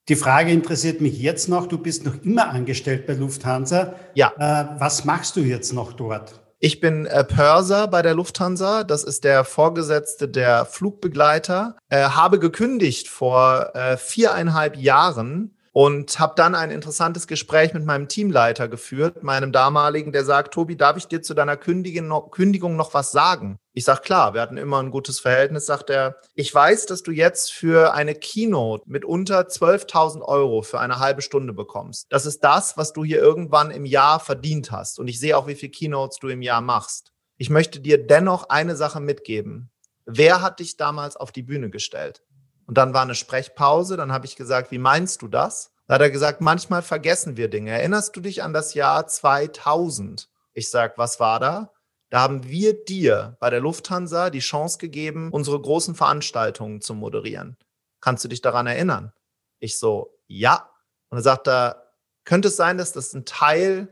[0.09, 1.66] Die Frage interessiert mich jetzt noch.
[1.66, 3.95] Du bist noch immer angestellt bei Lufthansa.
[4.14, 4.32] Ja.
[4.38, 6.40] Äh, was machst du jetzt noch dort?
[6.59, 8.84] Ich bin äh, Pörser bei der Lufthansa.
[8.84, 11.76] Das ist der Vorgesetzte der Flugbegleiter.
[11.88, 18.06] Äh, habe gekündigt vor äh, viereinhalb Jahren, und habe dann ein interessantes Gespräch mit meinem
[18.06, 23.10] Teamleiter geführt, meinem damaligen, der sagt, Tobi, darf ich dir zu deiner Kündigung noch was
[23.10, 23.58] sagen?
[23.72, 26.20] Ich sag klar, wir hatten immer ein gutes Verhältnis, sagt er.
[26.36, 31.22] Ich weiß, dass du jetzt für eine Keynote mit unter 12.000 Euro für eine halbe
[31.22, 32.06] Stunde bekommst.
[32.10, 35.00] Das ist das, was du hier irgendwann im Jahr verdient hast.
[35.00, 37.10] Und ich sehe auch, wie viele Keynotes du im Jahr machst.
[37.36, 39.72] Ich möchte dir dennoch eine Sache mitgeben.
[40.06, 42.22] Wer hat dich damals auf die Bühne gestellt?
[42.66, 43.96] Und dann war eine Sprechpause.
[43.96, 45.72] Dann habe ich gesagt, wie meinst du das?
[45.86, 47.72] Da hat er gesagt, manchmal vergessen wir Dinge.
[47.72, 50.28] Erinnerst du dich an das Jahr 2000?
[50.54, 51.72] Ich sag, was war da?
[52.10, 57.56] Da haben wir dir bei der Lufthansa die Chance gegeben, unsere großen Veranstaltungen zu moderieren.
[58.00, 59.12] Kannst du dich daran erinnern?
[59.58, 60.70] Ich so, ja.
[61.10, 61.92] Und er sagt er,
[62.24, 63.88] könnte es sein, dass das ein Teil,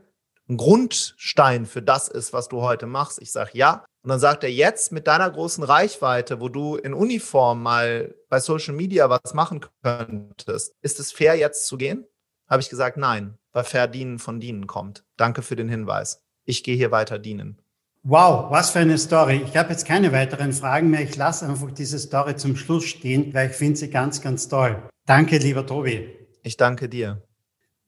[0.48, 3.20] ein Grundstein für das ist, was du heute machst?
[3.20, 3.84] Ich sage, ja.
[4.03, 8.40] Und dann sagt er, jetzt mit deiner großen Reichweite, wo du in Uniform mal bei
[8.40, 12.05] Social Media was machen könntest, ist es fair, jetzt zu gehen?
[12.48, 15.05] Habe ich gesagt, nein, weil Verdienen von Dienen kommt.
[15.16, 16.20] Danke für den Hinweis.
[16.44, 17.62] Ich gehe hier weiter dienen.
[18.03, 19.44] Wow, was für eine Story.
[19.46, 21.03] Ich habe jetzt keine weiteren Fragen mehr.
[21.03, 24.82] Ich lasse einfach diese Story zum Schluss stehen, weil ich finde sie ganz, ganz toll.
[25.07, 26.09] Danke, lieber Tobi.
[26.42, 27.22] Ich danke dir.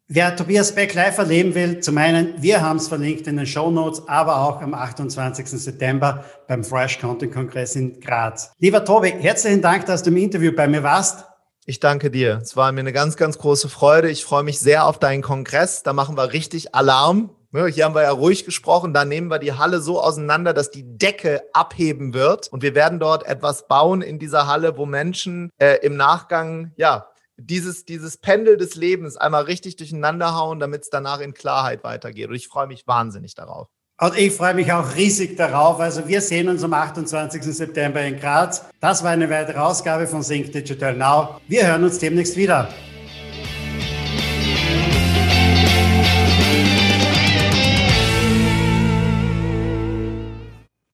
[0.07, 3.71] Wer Tobias Beck live erleben will, zum einen, wir haben es verlinkt in den Show
[3.71, 5.49] Notes, aber auch am 28.
[5.49, 8.53] September beim Fresh Content Kongress in Graz.
[8.59, 11.25] Lieber Tobi, herzlichen Dank, dass du im Interview bei mir warst.
[11.65, 12.39] Ich danke dir.
[12.43, 14.11] Es war mir eine ganz, ganz große Freude.
[14.11, 15.83] Ich freue mich sehr auf deinen Kongress.
[15.83, 17.31] Da machen wir richtig Alarm.
[17.55, 18.93] Hier haben wir ja ruhig gesprochen.
[18.93, 22.49] Da nehmen wir die Halle so auseinander, dass die Decke abheben wird.
[22.49, 27.07] Und wir werden dort etwas bauen in dieser Halle, wo Menschen äh, im Nachgang, ja,
[27.37, 32.29] dieses, dieses Pendel des Lebens einmal richtig durcheinander hauen, damit es danach in Klarheit weitergeht.
[32.29, 33.69] Und ich freue mich wahnsinnig darauf.
[34.01, 35.79] Und ich freue mich auch riesig darauf.
[35.79, 37.43] Also wir sehen uns am 28.
[37.43, 38.65] September in Graz.
[38.81, 41.41] Das war eine weitere Ausgabe von Sync Digital Now.
[41.47, 42.69] Wir hören uns demnächst wieder.